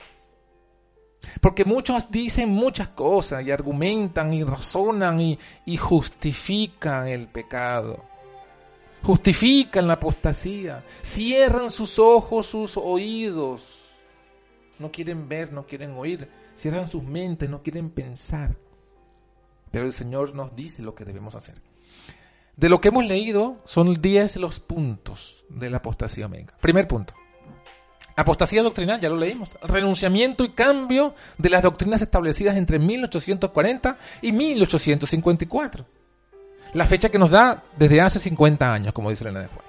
Porque 1.41 1.65
muchos 1.65 2.11
dicen 2.11 2.49
muchas 2.49 2.89
cosas 2.89 3.43
y 3.43 3.49
argumentan 3.49 4.31
y 4.31 4.43
razonan 4.43 5.19
y, 5.19 5.39
y 5.65 5.77
justifican 5.77 7.07
el 7.07 7.27
pecado. 7.27 8.05
Justifican 9.01 9.87
la 9.87 9.93
apostasía. 9.93 10.83
Cierran 11.01 11.71
sus 11.71 11.97
ojos, 11.97 12.45
sus 12.45 12.77
oídos. 12.77 13.97
No 14.77 14.91
quieren 14.91 15.27
ver, 15.27 15.51
no 15.51 15.65
quieren 15.65 15.93
oír. 15.93 16.29
Cierran 16.55 16.87
sus 16.87 17.01
mentes, 17.01 17.49
no 17.49 17.63
quieren 17.63 17.89
pensar. 17.89 18.55
Pero 19.71 19.85
el 19.85 19.93
Señor 19.93 20.35
nos 20.35 20.55
dice 20.55 20.81
lo 20.81 20.93
que 20.93 21.05
debemos 21.05 21.33
hacer. 21.35 21.55
De 22.55 22.69
lo 22.69 22.81
que 22.81 22.89
hemos 22.89 23.05
leído 23.05 23.57
son 23.65 24.01
10 24.01 24.37
los 24.37 24.59
puntos 24.59 25.45
de 25.49 25.69
la 25.69 25.77
apostasía 25.77 26.25
omega. 26.25 26.53
Primer 26.59 26.87
punto. 26.87 27.13
Apostasía 28.15 28.61
doctrinal, 28.61 28.99
ya 28.99 29.09
lo 29.09 29.15
leímos. 29.15 29.57
Renunciamiento 29.63 30.43
y 30.43 30.49
cambio 30.49 31.15
de 31.37 31.49
las 31.49 31.63
doctrinas 31.63 32.01
establecidas 32.01 32.57
entre 32.57 32.77
1840 32.77 33.97
y 34.21 34.31
1854. 34.33 35.85
La 36.73 36.85
fecha 36.85 37.09
que 37.09 37.17
nos 37.17 37.31
da 37.31 37.63
desde 37.77 38.01
hace 38.01 38.19
50 38.19 38.71
años, 38.71 38.93
como 38.93 39.09
dice 39.09 39.23
Elena 39.23 39.41
de 39.41 39.47
Juez. 39.47 39.65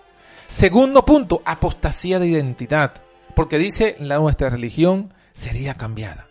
Segundo 0.48 1.04
punto, 1.04 1.40
apostasía 1.44 2.18
de 2.18 2.26
identidad. 2.26 2.94
Porque 3.34 3.58
dice 3.58 3.96
la 4.00 4.18
nuestra 4.18 4.50
religión 4.50 5.14
sería 5.32 5.74
cambiada. 5.74 6.28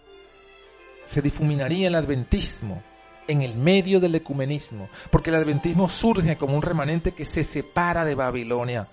Se 1.05 1.21
difuminaría 1.21 1.87
el 1.87 1.95
adventismo 1.95 2.83
en 3.27 3.41
el 3.41 3.55
medio 3.55 3.99
del 3.99 4.15
ecumenismo, 4.15 4.89
porque 5.09 5.29
el 5.29 5.37
adventismo 5.37 5.87
surge 5.89 6.37
como 6.37 6.55
un 6.55 6.61
remanente 6.61 7.13
que 7.13 7.25
se 7.25 7.43
separa 7.43 8.05
de 8.05 8.15
Babilonia, 8.15 8.87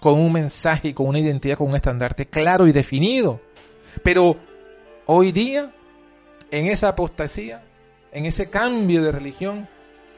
con 0.00 0.20
un 0.20 0.32
mensaje 0.32 0.88
y 0.88 0.94
con 0.94 1.06
una 1.06 1.18
identidad, 1.18 1.56
con 1.56 1.68
un 1.68 1.76
estandarte 1.76 2.26
claro 2.26 2.66
y 2.66 2.72
definido. 2.72 3.40
Pero 4.02 4.36
hoy 5.06 5.32
día, 5.32 5.72
en 6.50 6.68
esa 6.68 6.88
apostasía, 6.88 7.62
en 8.12 8.26
ese 8.26 8.50
cambio 8.50 9.02
de 9.02 9.12
religión, 9.12 9.68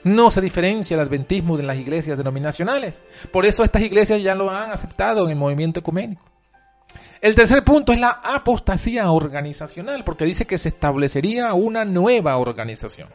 no 0.04 0.30
se 0.30 0.40
diferencia 0.40 0.94
el 0.94 1.00
adventismo 1.00 1.56
de 1.56 1.64
las 1.64 1.76
iglesias 1.76 2.16
denominacionales. 2.16 3.02
Por 3.32 3.44
eso 3.44 3.64
estas 3.64 3.82
iglesias 3.82 4.22
ya 4.22 4.34
lo 4.34 4.50
han 4.50 4.70
aceptado 4.70 5.24
en 5.24 5.30
el 5.30 5.36
movimiento 5.36 5.80
ecuménico. 5.80 6.22
El 7.20 7.34
tercer 7.34 7.64
punto 7.64 7.92
es 7.92 7.98
la 7.98 8.10
apostasía 8.10 9.10
organizacional, 9.10 10.04
porque 10.04 10.24
dice 10.24 10.46
que 10.46 10.58
se 10.58 10.68
establecería 10.68 11.52
una 11.54 11.84
nueva 11.84 12.36
organización. 12.36 13.08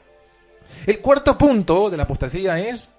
El 0.85 1.01
cuarto 1.01 1.37
punto 1.37 1.89
de 1.89 1.97
la 1.97 2.03
apostasía 2.03 2.59
es 2.59 2.91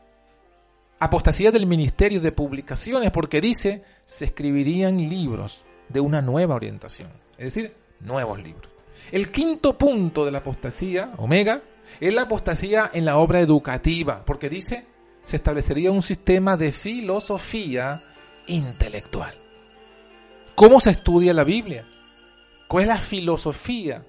apostasía 0.98 1.50
del 1.50 1.66
ministerio 1.66 2.20
de 2.20 2.32
publicaciones, 2.32 3.10
porque 3.10 3.40
dice 3.40 3.82
se 4.04 4.26
escribirían 4.26 4.96
libros 5.08 5.64
de 5.88 6.00
una 6.00 6.22
nueva 6.22 6.54
orientación, 6.54 7.10
es 7.36 7.54
decir, 7.54 7.74
nuevos 8.00 8.42
libros. 8.42 8.70
El 9.10 9.30
quinto 9.30 9.76
punto 9.76 10.24
de 10.24 10.30
la 10.30 10.38
apostasía, 10.38 11.12
omega, 11.18 11.62
es 12.00 12.14
la 12.14 12.22
apostasía 12.22 12.90
en 12.94 13.04
la 13.04 13.18
obra 13.18 13.40
educativa, 13.40 14.24
porque 14.24 14.48
dice 14.48 14.86
se 15.22 15.36
establecería 15.36 15.90
un 15.90 16.02
sistema 16.02 16.56
de 16.56 16.72
filosofía 16.72 18.02
intelectual. 18.46 19.34
¿Cómo 20.54 20.80
se 20.80 20.90
estudia 20.90 21.32
la 21.32 21.44
Biblia? 21.44 21.84
¿Cuál 22.68 22.84
es 22.84 22.88
la 22.88 22.98
filosofía 22.98 24.04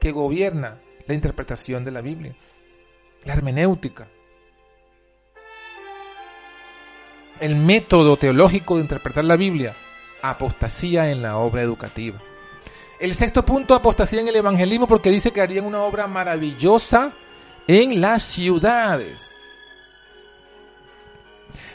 que 0.00 0.10
gobierna 0.10 0.80
la 1.06 1.14
interpretación 1.14 1.84
de 1.84 1.90
la 1.90 2.00
Biblia? 2.00 2.34
La 3.24 3.34
hermenéutica, 3.34 4.08
el 7.40 7.56
método 7.56 8.16
teológico 8.16 8.76
de 8.76 8.82
interpretar 8.82 9.24
la 9.24 9.36
Biblia, 9.36 9.74
apostasía 10.22 11.10
en 11.10 11.22
la 11.22 11.38
obra 11.38 11.62
educativa. 11.62 12.20
El 12.98 13.14
sexto 13.14 13.44
punto, 13.44 13.74
apostasía 13.74 14.20
en 14.20 14.28
el 14.28 14.36
evangelismo, 14.36 14.86
porque 14.86 15.10
dice 15.10 15.30
que 15.30 15.40
harían 15.40 15.64
una 15.64 15.82
obra 15.82 16.06
maravillosa 16.06 17.12
en 17.66 18.00
las 18.00 18.22
ciudades. 18.22 19.26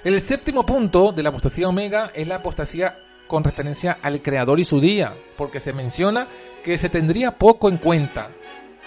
El 0.03 0.21
séptimo 0.21 0.63
punto 0.63 1.11
de 1.11 1.23
la 1.23 1.29
apostasía 1.29 1.67
omega 1.67 2.11
es 2.13 2.27
la 2.27 2.35
apostasía 2.35 2.95
con 3.25 3.43
referencia 3.43 3.97
al 4.03 4.21
Creador 4.21 4.59
y 4.59 4.63
su 4.65 4.79
día, 4.79 5.15
porque 5.35 5.59
se 5.59 5.73
menciona 5.73 6.27
que 6.63 6.77
se 6.77 6.89
tendría 6.89 7.39
poco 7.39 7.69
en 7.69 7.77
cuenta 7.77 8.29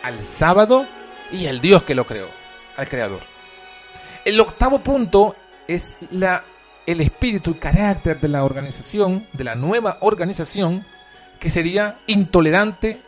al 0.04 0.20
sábado 0.20 0.86
y 1.32 1.46
al 1.46 1.60
Dios 1.60 1.82
que 1.82 1.96
lo 1.96 2.06
creó 2.06 2.37
al 2.78 2.88
creador. 2.88 3.20
El 4.24 4.40
octavo 4.40 4.78
punto 4.78 5.34
es 5.66 5.94
la, 6.10 6.44
el 6.86 7.00
espíritu 7.00 7.50
y 7.50 7.54
carácter 7.54 8.20
de 8.20 8.28
la 8.28 8.44
organización, 8.44 9.26
de 9.32 9.44
la 9.44 9.56
nueva 9.56 9.98
organización, 10.00 10.86
que 11.40 11.50
sería 11.50 11.98
intolerante 12.06 13.02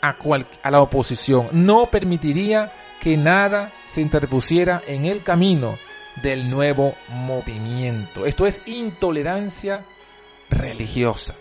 a, 0.00 0.16
a 0.62 0.70
la 0.70 0.80
oposición. 0.80 1.48
No 1.52 1.90
permitiría 1.90 2.72
que 3.00 3.16
nada 3.16 3.72
se 3.86 4.00
interpusiera 4.00 4.80
en 4.86 5.06
el 5.06 5.22
camino 5.22 5.76
del 6.22 6.48
nuevo 6.48 6.94
movimiento. 7.08 8.26
Esto 8.26 8.46
es 8.46 8.62
intolerancia 8.66 9.84
religiosa. 10.50 11.34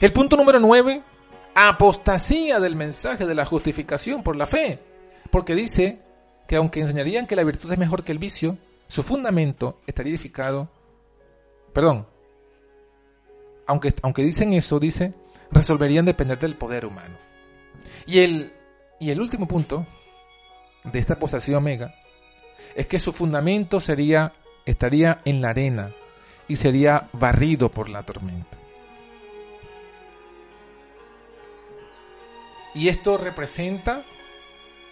El 0.00 0.12
punto 0.12 0.36
número 0.36 0.58
nueve, 0.58 1.02
apostasía 1.54 2.58
del 2.58 2.74
mensaje 2.74 3.26
de 3.26 3.34
la 3.34 3.46
justificación 3.46 4.24
por 4.24 4.34
la 4.34 4.48
fe 4.48 4.89
porque 5.30 5.54
dice 5.54 6.00
que 6.48 6.56
aunque 6.56 6.80
enseñarían 6.80 7.26
que 7.26 7.36
la 7.36 7.44
virtud 7.44 7.72
es 7.72 7.78
mejor 7.78 8.04
que 8.04 8.12
el 8.12 8.18
vicio, 8.18 8.58
su 8.88 9.02
fundamento 9.02 9.80
estaría 9.86 10.12
edificado, 10.12 10.68
perdón, 11.72 12.06
aunque, 13.66 13.94
aunque 14.02 14.22
dicen 14.22 14.52
eso, 14.52 14.80
dice, 14.80 15.14
resolverían 15.52 16.04
depender 16.04 16.38
del 16.38 16.56
poder 16.56 16.86
humano. 16.86 17.16
Y 18.06 18.18
el, 18.20 18.52
y 18.98 19.10
el 19.10 19.20
último 19.20 19.46
punto 19.46 19.86
de 20.84 20.98
esta 20.98 21.14
apostasía 21.14 21.58
omega 21.58 21.94
es 22.74 22.86
que 22.86 22.98
su 22.98 23.12
fundamento 23.12 23.78
sería, 23.78 24.34
estaría 24.66 25.20
en 25.24 25.40
la 25.40 25.50
arena 25.50 25.94
y 26.48 26.56
sería 26.56 27.08
barrido 27.12 27.70
por 27.70 27.88
la 27.88 28.02
tormenta. 28.02 28.58
Y 32.74 32.88
esto 32.88 33.18
representa 33.18 34.02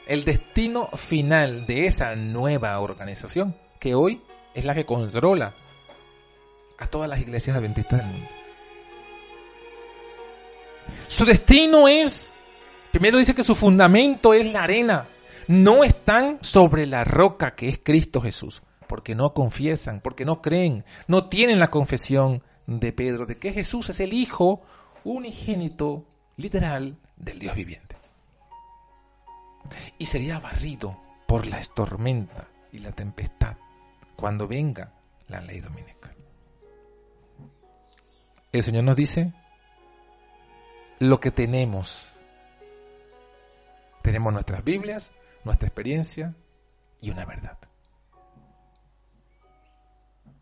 el 0.09 0.25
destino 0.25 0.88
final 0.88 1.66
de 1.66 1.87
esa 1.87 2.16
nueva 2.16 2.81
organización, 2.81 3.55
que 3.79 3.94
hoy 3.94 4.23
es 4.55 4.64
la 4.64 4.75
que 4.75 4.87
controla 4.87 5.55
a 6.79 6.87
todas 6.87 7.11
las 7.11 7.21
iglesias 7.21 7.57
adventistas 7.57 7.99
del 7.99 8.09
mundo. 8.09 8.29
Su 11.07 11.27
destino 11.27 11.88
es, 11.88 12.35
primero 12.90 13.18
dice 13.18 13.35
que 13.35 13.44
su 13.44 13.55
fundamento 13.55 14.33
es 14.33 14.51
la 14.51 14.64
arena, 14.64 15.09
no 15.47 15.85
están 15.85 16.38
sobre 16.40 16.87
la 16.87 17.05
roca 17.05 17.55
que 17.55 17.68
es 17.68 17.79
Cristo 17.79 18.23
Jesús, 18.23 18.62
porque 18.87 19.14
no 19.14 19.35
confiesan, 19.35 20.01
porque 20.01 20.25
no 20.25 20.40
creen, 20.40 20.87
no 21.07 21.29
tienen 21.29 21.59
la 21.59 21.71
confesión 21.71 22.42
de 22.66 22.94
Pedro 22.94 23.27
de 23.27 23.38
que 23.38 23.53
Jesús 23.53 23.90
es 23.90 24.01
el 24.01 24.14
Hijo 24.14 24.62
unigénito, 25.05 26.07
literal, 26.37 26.97
del 27.16 27.38
Dios 27.38 27.55
viviente 27.55 27.88
y 29.99 30.07
sería 30.07 30.39
barrido 30.39 31.01
por 31.27 31.47
la 31.47 31.61
tormenta 31.75 32.49
y 32.73 32.79
la 32.79 32.93
tempestad 32.93 33.57
cuando 34.17 34.49
venga 34.49 34.93
la 35.29 35.41
ley 35.41 35.61
dominical. 35.61 36.15
El 38.51 38.63
Señor 38.63 38.85
nos 38.85 38.97
dice 38.97 39.33
lo 40.99 41.21
que 41.21 41.31
tenemos. 41.31 42.09
Tenemos 44.03 44.33
nuestras 44.33 44.65
Biblias, 44.65 45.13
nuestra 45.45 45.69
experiencia 45.69 46.35
y 47.01 47.11
una 47.11 47.25
verdad. 47.25 47.59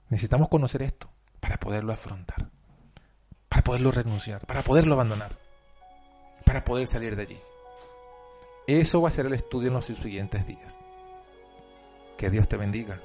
Necesitamos 0.09 0.49
conocer 0.49 0.83
esto 0.83 1.11
para 1.41 1.59
poderlo 1.59 1.93
afrontar, 1.93 2.49
para 3.49 3.63
poderlo 3.63 3.91
renunciar, 3.91 4.47
para 4.47 4.63
poderlo 4.63 4.95
abandonar, 4.95 5.37
para 6.45 6.65
poder 6.65 6.87
salir 6.87 7.17
de 7.17 7.23
allí. 7.23 7.41
Eso 8.67 9.01
va 9.01 9.09
a 9.09 9.13
ser 9.13 9.27
el 9.27 9.35
estudio 9.35 9.69
en 9.69 9.75
los 9.75 9.87
siguientes 9.87 10.47
días. 10.47 10.79
Que 12.17 12.31
Dios 12.31 12.49
te 12.49 12.57
bendiga 12.57 13.01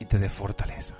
y 0.00 0.06
te 0.06 0.18
dé 0.18 0.28
fortaleza. 0.28 0.96